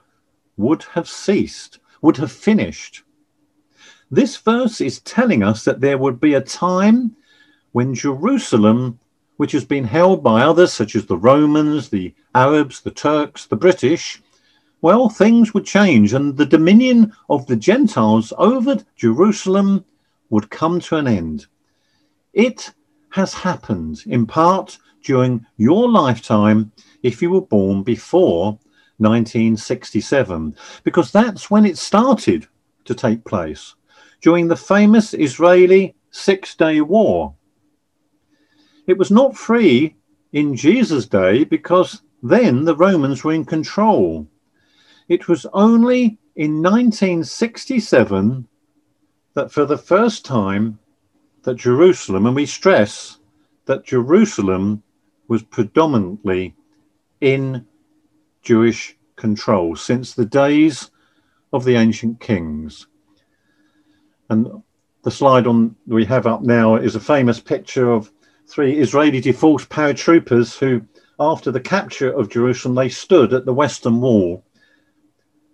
would 0.57 0.83
have 0.93 1.09
ceased, 1.09 1.79
would 2.01 2.17
have 2.17 2.31
finished. 2.31 3.03
This 4.11 4.37
verse 4.37 4.79
is 4.79 5.01
telling 5.01 5.41
us 5.41 5.65
that 5.65 5.81
there 5.81 5.97
would 5.97 6.19
be 6.19 6.35
a 6.35 6.41
time 6.41 7.15
when 7.71 7.95
Jerusalem 7.95 8.99
which 9.37 9.51
has 9.51 9.65
been 9.65 9.83
held 9.83 10.23
by 10.23 10.41
others, 10.41 10.73
such 10.73 10.95
as 10.95 11.05
the 11.05 11.17
Romans, 11.17 11.89
the 11.89 12.13
Arabs, 12.33 12.81
the 12.81 12.91
Turks, 12.91 13.45
the 13.45 13.55
British, 13.55 14.21
well, 14.81 15.09
things 15.09 15.53
would 15.53 15.65
change 15.65 16.13
and 16.13 16.37
the 16.37 16.45
dominion 16.45 17.11
of 17.29 17.47
the 17.47 17.55
Gentiles 17.55 18.31
over 18.37 18.77
Jerusalem 18.95 19.83
would 20.29 20.49
come 20.49 20.79
to 20.81 20.97
an 20.97 21.07
end. 21.07 21.47
It 22.33 22.73
has 23.09 23.33
happened 23.33 24.03
in 24.05 24.25
part 24.25 24.77
during 25.03 25.45
your 25.57 25.89
lifetime 25.89 26.71
if 27.03 27.21
you 27.21 27.29
were 27.31 27.41
born 27.41 27.83
before 27.83 28.59
1967, 28.97 30.55
because 30.83 31.11
that's 31.11 31.49
when 31.49 31.65
it 31.65 31.77
started 31.77 32.47
to 32.85 32.93
take 32.93 33.23
place 33.25 33.75
during 34.21 34.47
the 34.47 34.55
famous 34.55 35.13
Israeli 35.13 35.95
Six 36.11 36.55
Day 36.55 36.81
War 36.81 37.33
it 38.87 38.97
was 38.97 39.11
not 39.11 39.37
free 39.37 39.95
in 40.31 40.55
Jesus' 40.55 41.05
day 41.05 41.43
because 41.43 42.01
then 42.21 42.65
the 42.65 42.75
Romans 42.75 43.23
were 43.23 43.33
in 43.33 43.45
control. 43.45 44.27
It 45.07 45.27
was 45.27 45.45
only 45.53 46.17
in 46.35 46.61
1967 46.61 48.47
that 49.33 49.51
for 49.51 49.65
the 49.65 49.77
first 49.77 50.25
time 50.25 50.79
that 51.43 51.55
Jerusalem, 51.55 52.25
and 52.25 52.35
we 52.35 52.45
stress 52.45 53.19
that 53.65 53.85
Jerusalem 53.85 54.81
was 55.27 55.43
predominantly 55.43 56.55
in 57.21 57.65
Jewish 58.41 58.97
control 59.15 59.75
since 59.75 60.13
the 60.13 60.25
days 60.25 60.91
of 61.53 61.63
the 61.63 61.75
ancient 61.75 62.19
kings. 62.19 62.87
And 64.29 64.63
the 65.03 65.11
slide 65.11 65.47
on 65.47 65.75
we 65.85 66.05
have 66.05 66.25
up 66.27 66.41
now 66.41 66.75
is 66.75 66.95
a 66.95 66.99
famous 66.99 67.39
picture 67.39 67.91
of 67.91 68.11
three 68.47 68.77
Israeli 68.79 69.19
default 69.19 69.67
paratroopers 69.69 70.57
who, 70.57 70.81
after 71.19 71.51
the 71.51 71.59
capture 71.59 72.11
of 72.11 72.29
Jerusalem, 72.29 72.75
they 72.75 72.89
stood 72.89 73.33
at 73.33 73.45
the 73.45 73.53
Western 73.53 74.01
Wall. 74.01 74.43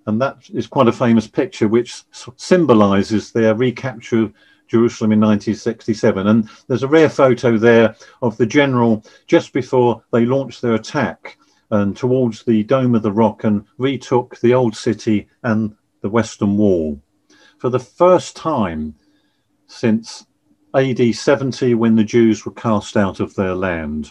And 0.08 0.22
that 0.22 0.50
is 0.54 0.68
quite 0.68 0.88
a 0.88 0.92
famous 0.92 1.28
picture 1.28 1.68
which 1.68 2.04
symbolizes 2.36 3.32
their 3.32 3.56
recapture 3.56 4.24
of 4.24 4.34
Jerusalem 4.68 5.12
in 5.12 5.20
1967. 5.20 6.28
And 6.28 6.50
there's 6.68 6.84
a 6.84 6.88
rare 6.88 7.10
photo 7.10 7.58
there 7.58 7.96
of 8.22 8.38
the 8.38 8.46
general 8.46 9.04
just 9.28 9.54
before 9.54 10.04
they 10.12 10.26
launched 10.26 10.62
their 10.62 10.74
attack 10.74 11.38
and 11.70 11.96
towards 11.96 12.44
the 12.44 12.64
Dome 12.64 12.96
of 12.96 13.04
the 13.04 13.12
Rock 13.12 13.44
and 13.44 13.66
retook 13.78 14.40
the 14.40 14.54
old 14.54 14.76
city 14.76 15.28
and 15.44 15.76
the 16.02 16.10
Western 16.10 16.58
Wall. 16.58 17.00
For 17.60 17.70
the 17.70 17.80
first 17.80 18.36
time 18.36 18.96
since 19.68 20.26
AD 20.74 21.16
70 21.16 21.76
when 21.76 21.96
the 21.96 22.04
Jews 22.04 22.46
were 22.46 22.54
cast 22.54 22.96
out 22.96 23.20
of 23.20 23.36
their 23.36 23.54
land. 23.54 24.10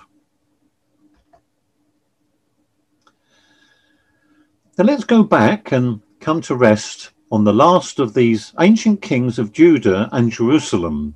Now 4.76 4.84
let's 4.84 5.04
go 5.04 5.22
back 5.22 5.72
and 5.72 6.00
come 6.20 6.40
to 6.42 6.54
rest 6.54 7.10
on 7.32 7.44
the 7.44 7.52
last 7.52 7.98
of 7.98 8.12
these 8.12 8.52
ancient 8.60 9.00
kings 9.00 9.38
of 9.38 9.52
Judah 9.52 10.08
and 10.12 10.32
Jerusalem, 10.32 11.14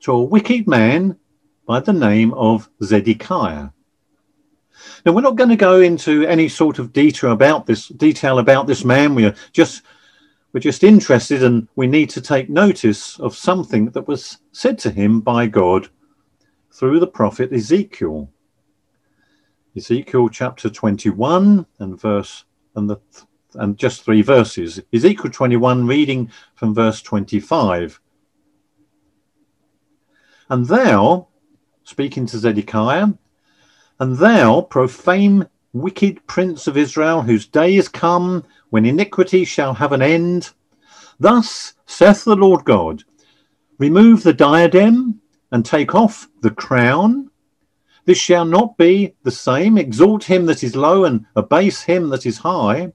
to 0.00 0.12
a 0.12 0.22
wicked 0.22 0.66
man 0.66 1.18
by 1.66 1.80
the 1.80 1.92
name 1.92 2.34
of 2.34 2.68
Zedekiah. 2.82 3.68
Now 5.04 5.12
we're 5.12 5.20
not 5.22 5.36
going 5.36 5.50
to 5.50 5.56
go 5.56 5.80
into 5.80 6.26
any 6.26 6.48
sort 6.48 6.78
of 6.78 6.92
detail 6.92 7.32
about 7.32 7.66
this 7.66 7.88
detail 7.88 8.38
about 8.38 8.66
this 8.66 8.84
man. 8.84 9.14
We 9.14 9.24
are 9.24 9.34
just 9.52 9.82
we're 10.56 10.60
just 10.60 10.84
interested 10.84 11.42
and 11.42 11.68
we 11.76 11.86
need 11.86 12.08
to 12.08 12.18
take 12.18 12.48
notice 12.48 13.20
of 13.20 13.36
something 13.36 13.90
that 13.90 14.08
was 14.08 14.38
said 14.52 14.78
to 14.78 14.90
him 14.90 15.20
by 15.20 15.46
God 15.46 15.90
through 16.72 16.98
the 16.98 17.06
prophet 17.06 17.52
Ezekiel. 17.52 18.30
Ezekiel 19.76 20.30
chapter 20.30 20.70
21 20.70 21.66
and 21.78 22.00
verse 22.00 22.46
and 22.74 22.88
the 22.88 22.96
and 23.56 23.76
just 23.76 24.02
three 24.02 24.22
verses. 24.22 24.80
Ezekiel 24.94 25.30
21 25.30 25.86
reading 25.86 26.30
from 26.54 26.74
verse 26.74 27.02
25. 27.02 28.00
And 30.48 30.64
thou, 30.64 31.28
speaking 31.84 32.24
to 32.24 32.38
Zedekiah, 32.38 33.08
and 34.00 34.16
thou, 34.16 34.62
profane 34.62 35.50
wicked 35.72 36.26
prince 36.26 36.66
of 36.66 36.76
Israel, 36.76 37.22
whose 37.22 37.46
day 37.46 37.76
is 37.76 37.88
come 37.88 38.44
when 38.70 38.84
iniquity 38.84 39.44
shall 39.44 39.74
have 39.74 39.92
an 39.92 40.02
end. 40.02 40.50
Thus 41.18 41.74
saith 41.86 42.24
the 42.24 42.36
Lord 42.36 42.64
God 42.64 43.04
Remove 43.78 44.22
the 44.22 44.32
diadem 44.32 45.20
and 45.52 45.64
take 45.64 45.94
off 45.94 46.28
the 46.40 46.50
crown. 46.50 47.30
This 48.06 48.18
shall 48.18 48.44
not 48.44 48.78
be 48.78 49.14
the 49.22 49.30
same. 49.30 49.76
Exalt 49.76 50.24
him 50.24 50.46
that 50.46 50.64
is 50.64 50.74
low 50.74 51.04
and 51.04 51.26
abase 51.34 51.82
him 51.82 52.08
that 52.10 52.24
is 52.24 52.38
high. 52.38 52.92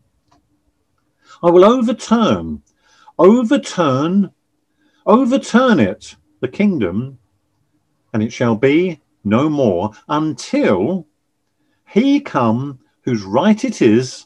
I 1.44 1.50
will 1.52 1.66
overturn, 1.66 2.64
overturn, 3.20 4.32
overturn 5.06 5.80
it, 5.80 6.16
the 6.40 6.48
kingdom, 6.48 7.20
and 8.14 8.24
it 8.24 8.34
shall 8.34 8.56
be 8.56 9.02
no 9.24 9.50
more 9.50 9.92
until 10.08 11.08
he 11.92 12.22
come 12.22 12.80
whose 13.02 13.24
right 13.24 13.66
it 13.66 13.82
is, 13.82 14.26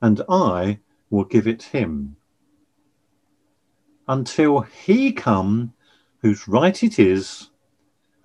and 0.00 0.22
I 0.28 0.78
will 1.10 1.24
give 1.24 1.46
it 1.46 1.62
him. 1.64 2.16
Until 4.06 4.60
he 4.60 5.12
come 5.12 5.74
whose 6.22 6.48
right 6.48 6.82
it 6.82 6.98
is, 6.98 7.50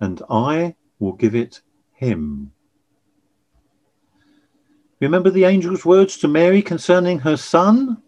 and 0.00 0.22
I 0.30 0.76
will 0.98 1.12
give 1.12 1.34
it 1.34 1.60
him. 1.92 2.52
Remember 4.98 5.28
the 5.28 5.44
angel's 5.44 5.84
words 5.84 6.16
to 6.18 6.28
Mary 6.28 6.62
concerning 6.62 7.18
her 7.18 7.36
son? 7.36 8.02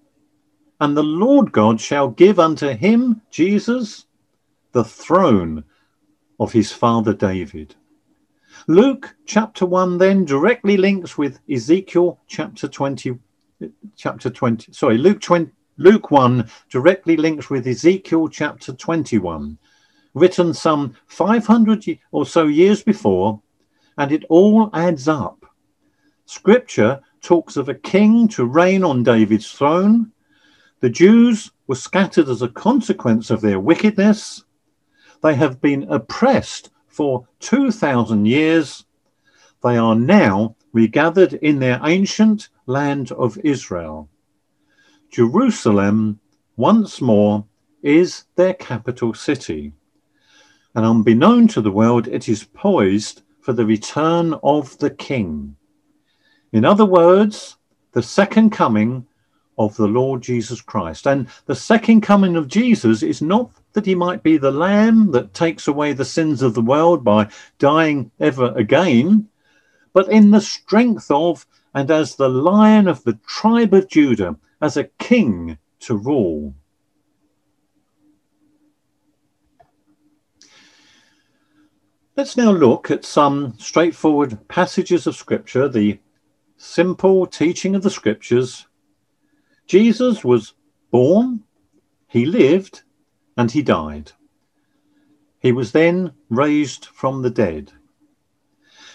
And 0.80 0.96
the 0.96 1.02
Lord 1.02 1.52
God 1.52 1.82
shall 1.82 2.08
give 2.08 2.38
unto 2.38 2.68
him, 2.68 3.20
Jesus, 3.30 4.06
the 4.72 4.84
throne 4.84 5.64
of 6.40 6.52
his 6.52 6.72
father 6.72 7.12
David. 7.12 7.74
Luke 8.68 9.14
chapter 9.26 9.64
1 9.64 9.98
then 9.98 10.24
directly 10.24 10.76
links 10.76 11.16
with 11.16 11.38
Ezekiel 11.48 12.18
chapter 12.26 12.66
20 12.66 13.18
chapter 13.94 14.28
20 14.28 14.72
sorry 14.72 14.98
Luke 14.98 15.20
20 15.20 15.52
Luke 15.76 16.10
1 16.10 16.50
directly 16.68 17.16
links 17.16 17.48
with 17.48 17.66
Ezekiel 17.66 18.28
chapter 18.28 18.72
21 18.72 19.56
written 20.14 20.52
some 20.52 20.94
500 21.06 21.98
or 22.10 22.26
so 22.26 22.46
years 22.46 22.82
before 22.82 23.40
and 23.98 24.10
it 24.10 24.24
all 24.28 24.68
adds 24.74 25.06
up 25.06 25.46
Scripture 26.24 27.00
talks 27.22 27.56
of 27.56 27.68
a 27.68 27.74
king 27.74 28.26
to 28.28 28.44
reign 28.44 28.82
on 28.82 29.04
David's 29.04 29.50
throne. 29.50 30.10
The 30.80 30.90
Jews 30.90 31.52
were 31.68 31.76
scattered 31.76 32.28
as 32.28 32.42
a 32.42 32.48
consequence 32.48 33.30
of 33.30 33.40
their 33.40 33.60
wickedness. 33.60 34.42
They 35.22 35.36
have 35.36 35.60
been 35.60 35.84
oppressed 35.84 36.70
for 36.96 37.28
2,000 37.40 38.24
years. 38.24 38.86
They 39.62 39.76
are 39.76 39.94
now 39.94 40.56
regathered 40.72 41.34
in 41.34 41.58
their 41.58 41.78
ancient 41.84 42.48
land 42.64 43.12
of 43.12 43.36
Israel. 43.44 44.08
Jerusalem, 45.10 46.20
once 46.56 47.02
more, 47.02 47.44
is 47.82 48.24
their 48.36 48.54
capital 48.54 49.12
city. 49.12 49.72
And 50.74 50.86
unbeknown 50.86 51.48
to 51.48 51.60
the 51.60 51.70
world, 51.70 52.08
it 52.08 52.30
is 52.30 52.44
poised 52.44 53.22
for 53.42 53.52
the 53.52 53.66
return 53.66 54.34
of 54.42 54.78
the 54.78 54.90
king. 54.90 55.54
In 56.52 56.64
other 56.64 56.86
words, 56.86 57.58
the 57.92 58.02
second 58.02 58.50
coming 58.50 59.06
of 59.58 59.76
the 59.76 59.86
Lord 59.86 60.22
Jesus 60.22 60.62
Christ. 60.62 61.06
And 61.06 61.28
the 61.44 61.54
second 61.54 62.00
coming 62.00 62.36
of 62.36 62.48
Jesus 62.48 63.02
is 63.02 63.20
not 63.20 63.50
that 63.76 63.84
he 63.84 63.94
might 63.94 64.22
be 64.22 64.38
the 64.38 64.50
lamb 64.50 65.12
that 65.12 65.34
takes 65.34 65.68
away 65.68 65.92
the 65.92 66.02
sins 66.02 66.40
of 66.40 66.54
the 66.54 66.62
world 66.62 67.04
by 67.04 67.28
dying 67.58 68.10
ever 68.18 68.54
again, 68.56 69.28
but 69.92 70.10
in 70.10 70.30
the 70.30 70.40
strength 70.40 71.10
of 71.10 71.46
and 71.74 71.90
as 71.90 72.16
the 72.16 72.28
lion 72.30 72.88
of 72.88 73.04
the 73.04 73.18
tribe 73.26 73.74
of 73.74 73.86
Judah, 73.86 74.34
as 74.62 74.78
a 74.78 74.84
king 74.98 75.58
to 75.80 75.94
rule. 75.94 76.54
Let's 82.16 82.34
now 82.34 82.52
look 82.52 82.90
at 82.90 83.04
some 83.04 83.58
straightforward 83.58 84.48
passages 84.48 85.06
of 85.06 85.16
Scripture, 85.16 85.68
the 85.68 85.98
simple 86.56 87.26
teaching 87.26 87.74
of 87.74 87.82
the 87.82 87.90
scriptures, 87.90 88.66
Jesus 89.66 90.24
was 90.24 90.54
born, 90.90 91.42
he 92.08 92.24
lived, 92.24 92.82
and 93.36 93.50
he 93.50 93.62
died. 93.62 94.12
He 95.38 95.52
was 95.52 95.72
then 95.72 96.12
raised 96.28 96.86
from 96.86 97.22
the 97.22 97.30
dead. 97.30 97.72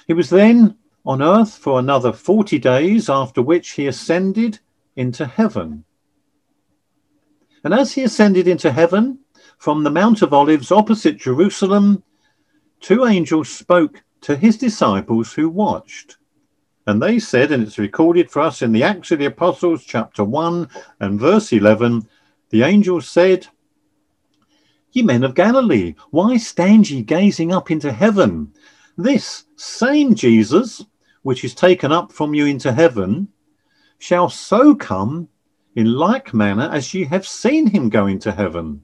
He 0.07 0.13
was 0.13 0.29
then 0.29 0.77
on 1.05 1.21
earth 1.21 1.55
for 1.55 1.79
another 1.79 2.11
40 2.11 2.59
days, 2.59 3.09
after 3.09 3.41
which 3.41 3.71
he 3.71 3.87
ascended 3.87 4.59
into 4.95 5.25
heaven. 5.25 5.85
And 7.63 7.73
as 7.73 7.93
he 7.93 8.03
ascended 8.03 8.47
into 8.47 8.71
heaven 8.71 9.19
from 9.57 9.83
the 9.83 9.91
Mount 9.91 10.21
of 10.21 10.33
Olives 10.33 10.71
opposite 10.71 11.17
Jerusalem, 11.17 12.03
two 12.79 13.05
angels 13.05 13.49
spoke 13.49 14.03
to 14.21 14.35
his 14.35 14.57
disciples 14.57 15.33
who 15.33 15.49
watched. 15.49 16.17
And 16.87 17.01
they 17.01 17.19
said, 17.19 17.51
and 17.51 17.61
it's 17.61 17.77
recorded 17.77 18.31
for 18.31 18.41
us 18.41 18.61
in 18.61 18.71
the 18.71 18.83
Acts 18.83 19.11
of 19.11 19.19
the 19.19 19.25
Apostles, 19.25 19.83
chapter 19.83 20.23
1 20.23 20.67
and 20.99 21.19
verse 21.19 21.53
11, 21.53 22.07
the 22.49 22.63
angels 22.63 23.07
said, 23.07 23.47
Ye 24.91 25.01
men 25.01 25.23
of 25.23 25.35
Galilee, 25.35 25.95
why 26.09 26.37
stand 26.37 26.89
ye 26.89 27.01
gazing 27.01 27.53
up 27.53 27.71
into 27.71 27.91
heaven? 27.91 28.53
This 28.97 29.45
same 29.55 30.15
Jesus, 30.15 30.83
which 31.23 31.43
is 31.45 31.55
taken 31.55 31.91
up 31.91 32.11
from 32.11 32.33
you 32.33 32.45
into 32.45 32.73
heaven, 32.73 33.29
shall 33.99 34.29
so 34.29 34.75
come 34.75 35.29
in 35.75 35.93
like 35.93 36.33
manner 36.33 36.69
as 36.71 36.93
ye 36.93 37.05
have 37.05 37.25
seen 37.25 37.67
him 37.67 37.87
go 37.87 38.07
into 38.07 38.31
heaven. 38.31 38.83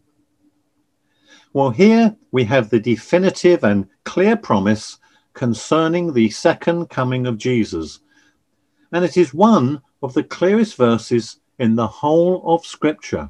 Well, 1.52 1.72
here 1.72 2.16
we 2.32 2.46
have 2.46 2.70
the 2.70 2.80
definitive 2.80 3.64
and 3.64 3.88
clear 4.06 4.38
promise 4.38 5.00
concerning 5.34 6.14
the 6.14 6.30
second 6.30 6.88
coming 6.88 7.28
of 7.28 7.38
Jesus. 7.38 8.00
And 8.94 9.04
it 9.04 9.18
is 9.18 9.34
one 9.34 9.82
of 10.02 10.14
the 10.14 10.24
clearest 10.24 10.78
verses 10.78 11.42
in 11.60 11.76
the 11.76 11.88
whole 11.88 12.44
of 12.46 12.66
Scripture. 12.66 13.30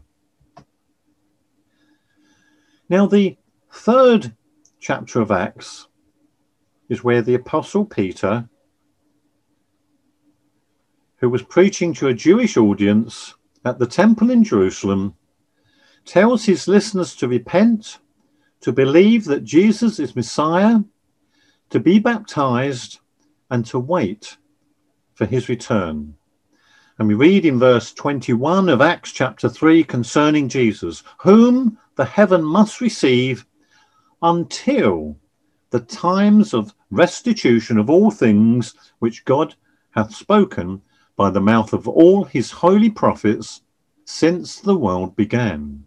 Now, 2.90 3.06
the 3.06 3.38
third 3.72 4.34
chapter 4.80 5.20
of 5.20 5.32
Acts 5.32 5.88
is 6.88 7.04
where 7.04 7.22
the 7.22 7.34
Apostle 7.34 7.84
Peter, 7.84 8.48
who 11.18 11.30
was 11.30 11.42
preaching 11.42 11.94
to 11.96 12.08
a 12.08 12.14
Jewish 12.14 12.56
audience 12.56 13.34
at 13.66 13.78
the 13.78 13.88
temple 13.88 14.32
in 14.32 14.44
Jerusalem, 14.44 15.16
tells 16.06 16.46
his 16.46 16.70
listeners 16.70 17.14
to 17.18 17.28
repent, 17.28 18.00
to 18.62 18.72
believe 18.72 19.26
that 19.26 19.44
Jesus 19.44 20.00
is 20.00 20.16
Messiah, 20.16 20.80
to 21.70 21.82
be 21.82 22.00
baptized 22.00 23.00
and 23.52 23.66
to 23.66 23.80
wait 23.80 24.38
for 25.14 25.26
his 25.26 25.50
return. 25.50 26.16
And 26.98 27.10
we 27.10 27.16
read 27.16 27.46
in 27.46 27.60
verse 27.60 27.94
21 27.94 28.70
of 28.70 28.80
Acts 28.80 29.12
chapter 29.12 29.50
3 29.50 29.84
concerning 29.84 30.48
Jesus, 30.48 31.04
whom 31.20 31.78
the 31.98 32.06
heaven 32.06 32.44
must 32.44 32.80
receive 32.80 33.46
until 34.22 35.18
the 35.72 35.80
times 35.82 36.54
of 36.54 36.74
restitution 36.92 37.78
of 37.78 37.90
all 37.90 38.10
things 38.10 38.74
which 39.00 39.26
God 39.26 39.56
hath 39.92 40.16
spoken 40.16 40.82
by 41.16 41.30
the 41.30 41.42
mouth 41.42 41.74
of 41.74 41.88
all 41.88 42.24
his 42.24 42.52
holy 42.52 42.90
prophets 42.90 43.62
since 44.06 44.60
the 44.60 44.78
world 44.78 45.16
began. 45.16 45.86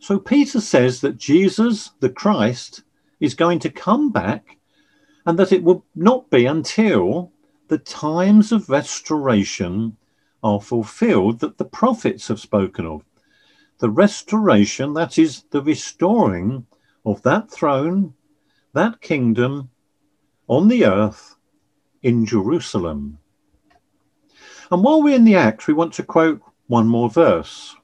So 0.00 0.18
Peter 0.18 0.60
says 0.60 1.00
that 1.02 1.18
Jesus, 1.18 1.90
the 2.00 2.10
Christ, 2.10 2.82
is 3.20 3.34
going 3.34 3.60
to 3.60 3.70
come 3.70 4.10
back 4.10 4.56
and 5.26 5.38
that 5.38 5.52
it 5.52 5.62
will 5.62 5.84
not 5.94 6.28
be 6.30 6.46
until 6.46 7.30
the 7.68 7.78
times 7.78 8.50
of 8.50 8.68
restoration 8.68 9.96
are 10.42 10.60
fulfilled 10.60 11.38
that 11.40 11.58
the 11.58 11.64
prophets 11.64 12.26
have 12.26 12.40
spoken 12.40 12.84
of. 12.84 13.04
The 13.82 13.90
restoration, 13.90 14.94
that 14.94 15.18
is 15.18 15.42
the 15.50 15.60
restoring 15.60 16.66
of 17.04 17.20
that 17.22 17.50
throne, 17.50 18.14
that 18.74 19.00
kingdom 19.00 19.70
on 20.46 20.68
the 20.68 20.84
earth 20.84 21.34
in 22.00 22.24
Jerusalem. 22.24 23.18
And 24.70 24.84
while 24.84 25.02
we're 25.02 25.16
in 25.16 25.24
the 25.24 25.34
Acts, 25.34 25.66
we 25.66 25.74
want 25.74 25.94
to 25.94 26.04
quote 26.04 26.40
one 26.68 26.86
more 26.86 27.10
verse. 27.10 27.74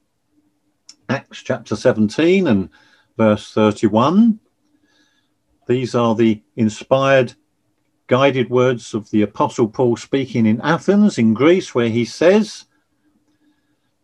Acts 1.08 1.42
chapter 1.42 1.74
17 1.74 2.46
and 2.46 2.68
verse 3.16 3.52
31. 3.52 4.38
These 5.66 5.96
are 5.96 6.14
the 6.14 6.40
inspired, 6.54 7.34
guided 8.06 8.50
words 8.50 8.94
of 8.94 9.10
the 9.10 9.22
Apostle 9.22 9.66
Paul 9.66 9.96
speaking 9.96 10.46
in 10.46 10.60
Athens, 10.60 11.18
in 11.18 11.34
Greece, 11.34 11.74
where 11.74 11.88
he 11.88 12.04
says, 12.04 12.66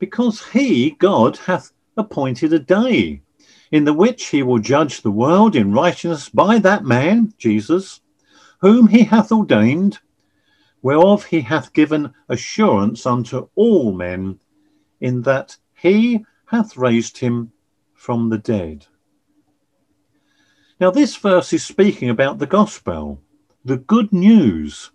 Because 0.00 0.48
he, 0.48 0.90
God, 0.98 1.36
hath 1.36 1.70
appointed 1.96 2.52
a 2.52 2.58
day 2.58 3.22
in 3.70 3.84
the 3.84 3.92
which 3.92 4.26
he 4.26 4.42
will 4.42 4.58
judge 4.58 5.02
the 5.02 5.10
world 5.10 5.56
in 5.56 5.72
righteousness 5.72 6.28
by 6.28 6.58
that 6.58 6.84
man, 6.84 7.32
Jesus, 7.38 8.00
whom 8.60 8.88
he 8.88 9.04
hath 9.04 9.32
ordained, 9.32 9.98
whereof 10.82 11.24
he 11.24 11.40
hath 11.40 11.72
given 11.72 12.12
assurance 12.28 13.04
unto 13.04 13.48
all 13.54 13.92
men, 13.92 14.38
in 15.00 15.22
that 15.22 15.56
he 15.74 16.24
hath 16.46 16.76
raised 16.76 17.18
him 17.18 17.50
from 17.94 18.28
the 18.28 18.38
dead. 18.38 18.86
Now, 20.80 20.90
this 20.90 21.16
verse 21.16 21.52
is 21.52 21.64
speaking 21.64 22.10
about 22.10 22.38
the 22.38 22.46
gospel, 22.46 23.20
the 23.64 23.78
good 23.78 24.12
news 24.12 24.90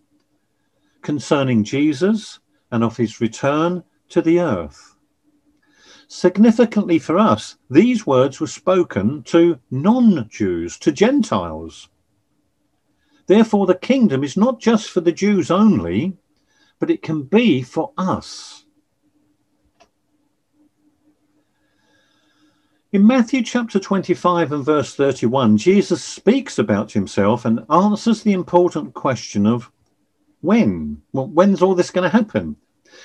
concerning 1.02 1.64
Jesus 1.64 2.39
and 2.72 2.84
of 2.84 2.97
his 2.97 3.20
return 3.20 3.84
to 4.10 4.22
the 4.22 4.39
earth. 4.39 4.89
Significantly 6.12 6.97
for 6.97 7.20
us, 7.20 7.57
these 7.70 8.07
words 8.07 8.39
were 8.39 8.47
spoken 8.47 9.22
to 9.24 9.60
non 9.70 10.28
Jews, 10.28 10.80
to 10.80 10.91
Gentiles. 10.91 11.88
Therefore, 13.28 13.68
the 13.68 13.76
kingdom 13.76 14.24
is 14.24 14.36
not 14.36 14.60
just 14.60 14.89
for 14.89 15.01
the 15.01 15.12
Jews 15.12 15.51
only, 15.51 16.18
but 16.80 16.89
it 16.89 17.03
can 17.03 17.22
be 17.22 17.62
for 17.62 17.93
us. 17.95 18.66
In 22.91 23.05
Matthew 23.05 23.43
chapter 23.43 23.78
25 23.78 24.51
and 24.51 24.66
verse 24.66 24.95
31, 24.95 25.57
Jesus 25.57 26.03
speaks 26.03 26.57
about 26.57 26.91
himself 26.91 27.45
and 27.45 27.64
answers 27.70 28.24
the 28.24 28.34
important 28.34 28.95
question 28.95 29.45
of 29.45 29.72
when? 30.41 31.03
Well, 31.14 31.28
when's 31.28 31.62
all 31.62 31.76
this 31.76 31.91
going 31.91 32.10
to 32.10 32.18
happen? 32.18 32.55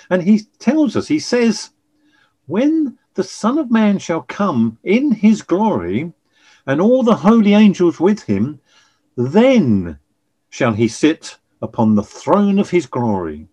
And 0.08 0.22
he 0.22 0.40
tells 0.58 0.96
us, 0.96 1.06
he 1.06 1.18
says, 1.18 1.73
when 2.46 2.98
the 3.14 3.24
Son 3.24 3.58
of 3.58 3.70
Man 3.70 3.98
shall 3.98 4.22
come 4.22 4.78
in 4.82 5.12
his 5.12 5.42
glory 5.42 6.12
and 6.66 6.80
all 6.80 7.02
the 7.02 7.16
holy 7.16 7.54
angels 7.54 8.00
with 8.00 8.22
him, 8.24 8.60
then 9.16 9.98
shall 10.50 10.72
he 10.72 10.88
sit 10.88 11.38
upon 11.62 11.94
the 11.94 12.02
throne 12.02 12.58
of 12.58 12.70
his 12.70 12.86
glory. 12.86 13.48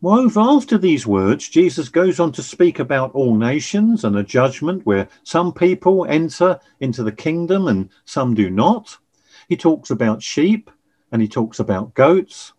Moreover, 0.00 0.40
after 0.40 0.78
these 0.78 1.06
words, 1.06 1.48
Jesus 1.48 1.88
goes 1.88 2.18
on 2.18 2.32
to 2.32 2.42
speak 2.42 2.80
about 2.80 3.12
all 3.12 3.36
nations 3.36 4.02
and 4.02 4.16
a 4.16 4.24
judgment 4.24 4.84
where 4.84 5.08
some 5.22 5.52
people 5.52 6.04
enter 6.06 6.58
into 6.80 7.04
the 7.04 7.12
kingdom 7.12 7.68
and 7.68 7.88
some 8.04 8.34
do 8.34 8.50
not. 8.50 8.98
He 9.48 9.56
talks 9.56 9.90
about 9.90 10.22
sheep 10.22 10.70
and 11.12 11.22
he 11.22 11.28
talks 11.28 11.60
about 11.60 11.94
goats. 11.94 12.52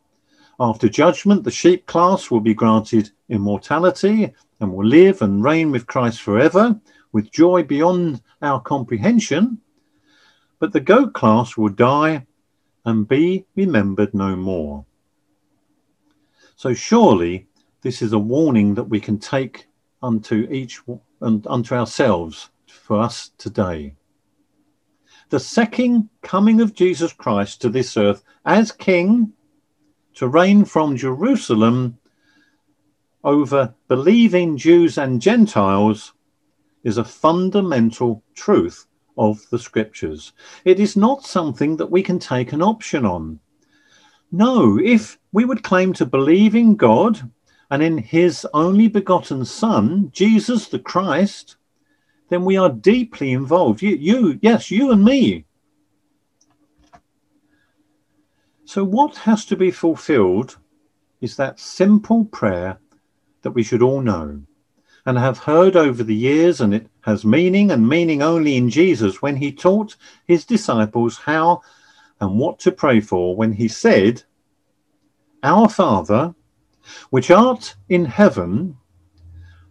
After 0.60 0.88
judgment, 0.88 1.44
the 1.44 1.52
sheep 1.52 1.86
class 1.88 2.30
will 2.30 2.40
be 2.40 2.54
granted 2.54 3.12
immortality 3.30 4.34
and 4.60 4.74
will 4.74 4.86
live 4.86 5.22
and 5.22 5.44
reign 5.44 5.72
with 5.72 5.88
Christ 5.88 6.22
forever 6.22 6.80
with 7.12 7.32
joy 7.32 7.64
beyond 7.64 8.22
our 8.42 8.60
comprehension. 8.60 9.60
But 10.60 10.74
the 10.74 10.80
goat 10.80 11.14
class 11.14 11.56
will 11.56 11.70
die 11.70 12.26
and 12.86 13.08
be 13.08 13.46
remembered 13.56 14.14
no 14.14 14.36
more. 14.36 14.86
So 16.56 16.74
surely 16.74 17.48
this 17.82 18.02
is 18.02 18.14
a 18.14 18.20
warning 18.20 18.76
that 18.76 18.84
we 18.84 19.00
can 19.00 19.20
take 19.20 19.68
unto 20.02 20.48
each 20.52 20.82
and 21.22 21.46
unto 21.48 21.76
ourselves 21.76 22.50
for 22.68 23.00
us 23.00 23.32
today. 23.38 23.96
The 25.30 25.40
second 25.40 26.10
coming 26.22 26.62
of 26.62 26.74
Jesus 26.74 27.14
Christ 27.14 27.62
to 27.62 27.70
this 27.70 27.98
earth 27.98 28.24
as 28.46 28.72
King 28.72 29.34
to 30.16 30.28
reign 30.28 30.66
from 30.66 30.98
Jerusalem 30.98 31.98
over 33.24 33.74
believing 33.88 34.58
Jews 34.58 34.98
and 34.98 35.22
Gentiles 35.22 36.14
is 36.84 36.98
a 36.98 37.04
fundamental 37.04 38.24
truth 38.36 38.86
of 39.18 39.42
the 39.50 39.60
scriptures. 39.60 40.34
It 40.66 40.80
is 40.80 40.98
not 40.98 41.26
something 41.26 41.78
that 41.78 41.92
we 41.92 42.04
can 42.04 42.20
take 42.20 42.52
an 42.52 42.62
option 42.62 43.06
on. 43.06 43.40
No, 44.32 44.80
if 44.80 45.18
we 45.32 45.46
would 45.46 45.64
claim 45.64 45.94
to 45.94 46.06
believe 46.06 46.56
in 46.56 46.76
God 46.76 47.32
and 47.70 47.82
in 47.82 47.98
his 47.98 48.46
only 48.54 48.88
begotten 48.88 49.46
Son, 49.46 50.10
Jesus 50.12 50.68
the 50.68 50.80
Christ, 50.80 51.56
then 52.30 52.44
we 52.44 52.58
are 52.58 52.70
deeply 52.70 53.32
involved. 53.32 53.82
You, 53.82 53.96
you, 53.96 54.40
yes, 54.42 54.72
you 54.72 54.92
and 54.92 55.04
me. 55.04 55.46
So, 58.74 58.84
what 58.84 59.18
has 59.18 59.46
to 59.46 59.56
be 59.56 59.70
fulfilled 59.70 60.58
is 61.22 61.36
that 61.36 61.60
simple 61.60 62.26
prayer 62.26 62.80
that 63.44 63.52
we 63.52 63.62
should 63.62 63.84
all 63.84 64.02
know 64.02 64.42
and 65.06 65.16
have 65.16 65.38
heard 65.38 65.76
over 65.76 66.04
the 66.04 66.16
years, 66.16 66.60
and 66.60 66.74
it 66.74 66.88
has 67.02 67.24
meaning 67.24 67.70
and 67.70 67.88
meaning 67.88 68.24
only 68.24 68.58
in 68.58 68.72
Jesus 68.72 69.22
when 69.22 69.36
he 69.36 69.52
taught 69.52 69.96
his 70.26 70.44
disciples 70.44 71.20
how 71.20 71.62
and 72.20 72.40
what 72.40 72.58
to 72.62 72.72
pray 72.72 73.00
for 73.00 73.36
when 73.36 73.54
he 73.54 73.68
said, 73.68 74.24
Our 75.44 75.70
Father, 75.70 76.34
which 77.12 77.30
art 77.30 77.76
in 77.90 78.06
heaven, 78.06 78.76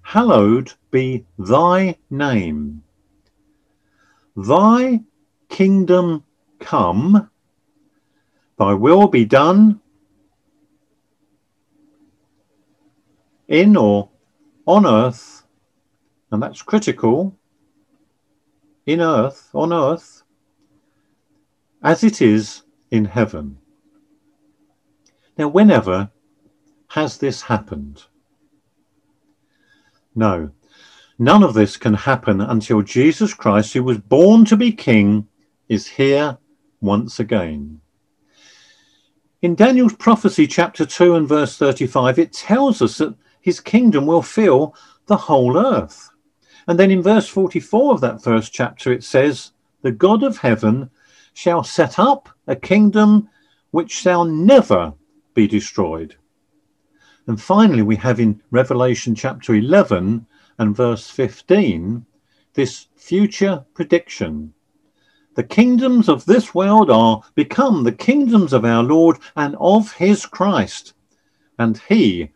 hallowed 0.02 0.74
be 0.92 1.26
thy 1.40 1.98
name. 2.08 2.84
Thy 4.36 5.00
kingdom 5.48 6.22
come, 6.60 7.31
thy 8.62 8.74
will 8.74 9.08
be 9.08 9.24
done 9.24 9.80
in 13.48 13.76
or 13.76 14.08
on 14.66 14.86
earth, 14.86 15.42
and 16.30 16.40
that's 16.40 16.62
critical, 16.62 17.36
in 18.86 19.00
earth, 19.00 19.50
on 19.52 19.72
earth, 19.72 20.22
as 21.82 22.04
it 22.04 22.22
is 22.22 22.62
in 22.92 23.04
heaven. 23.04 23.58
Now, 25.36 25.48
whenever 25.48 26.12
has 26.90 27.18
this 27.18 27.42
happened? 27.42 28.04
No, 30.14 30.50
none 31.18 31.42
of 31.42 31.54
this 31.54 31.76
can 31.76 31.94
happen 31.94 32.40
until 32.40 32.82
Jesus 32.82 33.34
Christ, 33.34 33.72
who 33.72 33.82
was 33.82 33.98
born 33.98 34.44
to 34.44 34.56
be 34.56 34.70
king, 34.70 35.26
is 35.68 35.88
here 35.88 36.38
once 36.80 37.18
again. 37.18 37.81
In 39.42 39.56
Daniel's 39.56 39.94
prophecy, 39.94 40.46
chapter 40.46 40.86
2 40.86 41.16
and 41.16 41.28
verse 41.28 41.58
35, 41.58 42.16
it 42.20 42.32
tells 42.32 42.80
us 42.80 42.98
that 42.98 43.16
his 43.40 43.58
kingdom 43.58 44.06
will 44.06 44.22
fill 44.22 44.72
the 45.06 45.16
whole 45.16 45.58
earth. 45.58 46.10
And 46.68 46.78
then 46.78 46.92
in 46.92 47.02
verse 47.02 47.26
44 47.26 47.94
of 47.94 48.00
that 48.02 48.22
first 48.22 48.52
chapter, 48.52 48.92
it 48.92 49.02
says, 49.02 49.50
The 49.80 49.90
God 49.90 50.22
of 50.22 50.38
heaven 50.38 50.90
shall 51.34 51.64
set 51.64 51.98
up 51.98 52.28
a 52.46 52.54
kingdom 52.54 53.28
which 53.72 53.90
shall 53.90 54.24
never 54.24 54.94
be 55.34 55.48
destroyed. 55.48 56.14
And 57.26 57.42
finally, 57.42 57.82
we 57.82 57.96
have 57.96 58.20
in 58.20 58.40
Revelation 58.52 59.16
chapter 59.16 59.56
11 59.56 60.24
and 60.58 60.76
verse 60.76 61.10
15 61.10 62.06
this 62.54 62.86
future 62.94 63.64
prediction. 63.74 64.54
The 65.34 65.42
kingdoms 65.42 66.08
of 66.08 66.26
this 66.26 66.54
world 66.54 66.90
are 66.90 67.22
become 67.34 67.84
the 67.84 67.92
kingdoms 67.92 68.52
of 68.52 68.64
our 68.64 68.82
Lord 68.82 69.18
and 69.34 69.56
of 69.58 69.92
his 69.92 70.26
Christ, 70.26 70.94
and 71.58 71.78
he 71.88 72.30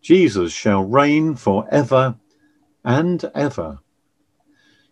Jesus 0.00 0.52
shall 0.52 0.82
reign 0.82 1.34
for 1.36 1.66
ever 1.70 2.16
and 2.84 3.30
ever. 3.34 3.80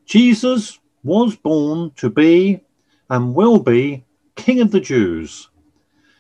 Jesus 0.04 0.78
was 1.02 1.36
born 1.36 1.92
to 1.96 2.11
be 2.11 2.61
and 3.09 3.34
will 3.34 3.59
be 3.59 4.04
King 4.34 4.61
of 4.61 4.70
the 4.70 4.80
Jews. 4.80 5.48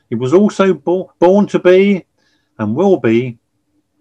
He 0.08 0.14
was 0.14 0.32
also 0.32 0.72
bo- 0.72 1.12
born 1.18 1.46
to 1.48 1.58
be 1.58 2.06
and 2.58 2.74
will 2.74 2.96
be 2.96 3.38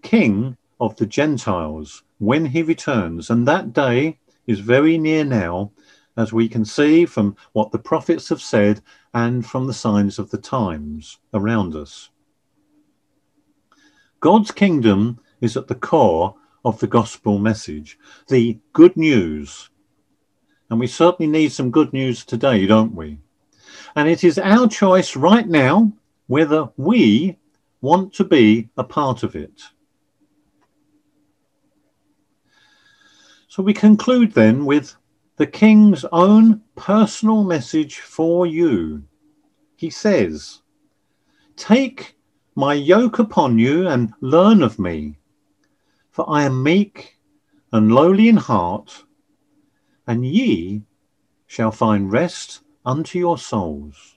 King 0.02 0.56
of 0.80 0.96
the 0.96 1.06
Gentiles 1.06 2.04
when 2.20 2.46
he 2.46 2.62
returns. 2.62 3.30
And 3.30 3.48
that 3.48 3.74
day 3.74 4.20
is 4.48 4.60
very 4.60 4.98
near 4.98 5.26
now, 5.26 5.72
as 6.18 6.32
we 6.32 6.48
can 6.48 6.66
see 6.66 7.06
from 7.06 7.36
what 7.54 7.72
the 7.72 7.80
prophets 7.80 8.30
have 8.30 8.42
said 8.42 8.82
and 9.14 9.46
from 9.46 9.68
the 9.68 9.74
signs 9.74 10.18
of 10.20 10.30
the 10.30 10.38
times 10.38 11.20
around 11.34 11.76
us. 11.76 12.10
God's 14.20 14.52
kingdom 14.52 15.20
is 15.42 15.58
at 15.58 15.68
the 15.68 15.76
core 15.76 16.36
of 16.64 16.80
the 16.80 16.88
gospel 16.88 17.38
message, 17.38 18.00
the 18.28 18.60
good 18.74 18.98
news. 18.98 19.70
And 20.70 20.80
we 20.80 20.88
certainly 20.88 21.32
need 21.32 21.52
some 21.52 21.70
good 21.70 21.94
news 21.94 22.26
today, 22.26 22.66
don't 22.66 22.96
we? 22.96 23.20
And 23.96 24.10
it 24.10 24.24
is 24.24 24.40
our 24.40 24.68
choice 24.68 25.16
right 25.16 25.48
now 25.48 25.92
whether 26.28 26.70
we 26.76 27.38
want 27.82 28.14
to 28.14 28.24
be 28.24 28.70
a 28.78 28.84
part 28.84 29.22
of 29.22 29.36
it. 29.36 29.62
So 33.48 33.62
we 33.62 33.74
conclude 33.74 34.34
then 34.34 34.66
with 34.66 34.96
the 35.38 35.48
king's 35.48 36.06
own 36.12 36.62
personal 36.76 37.44
message 37.44 38.00
for 38.00 38.48
you. 38.48 39.04
He 39.76 39.90
says, 39.90 40.62
Take 41.58 42.16
my 42.56 42.74
yoke 42.74 43.20
upon 43.20 43.60
you 43.60 43.88
and 43.88 44.14
learn 44.22 44.64
of 44.64 44.80
me, 44.80 45.18
for 46.10 46.30
I 46.30 46.44
am 46.44 46.64
meek 46.64 47.18
and 47.72 47.92
lowly 47.92 48.30
in 48.30 48.38
heart, 48.38 49.04
and 50.08 50.26
ye 50.26 50.84
shall 51.48 51.72
find 51.72 52.12
rest 52.12 52.62
unto 52.86 53.20
your 53.20 53.38
souls. 53.38 54.16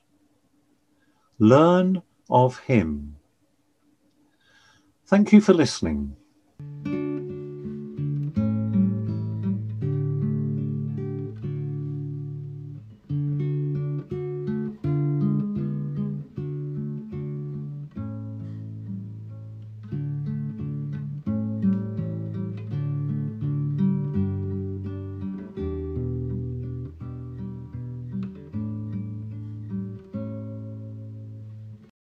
Learn 1.41 2.03
of 2.31 2.59
him. 2.61 3.17
Thank 5.07 5.33
you 5.33 5.41
for 5.41 5.55
listening. 5.55 6.17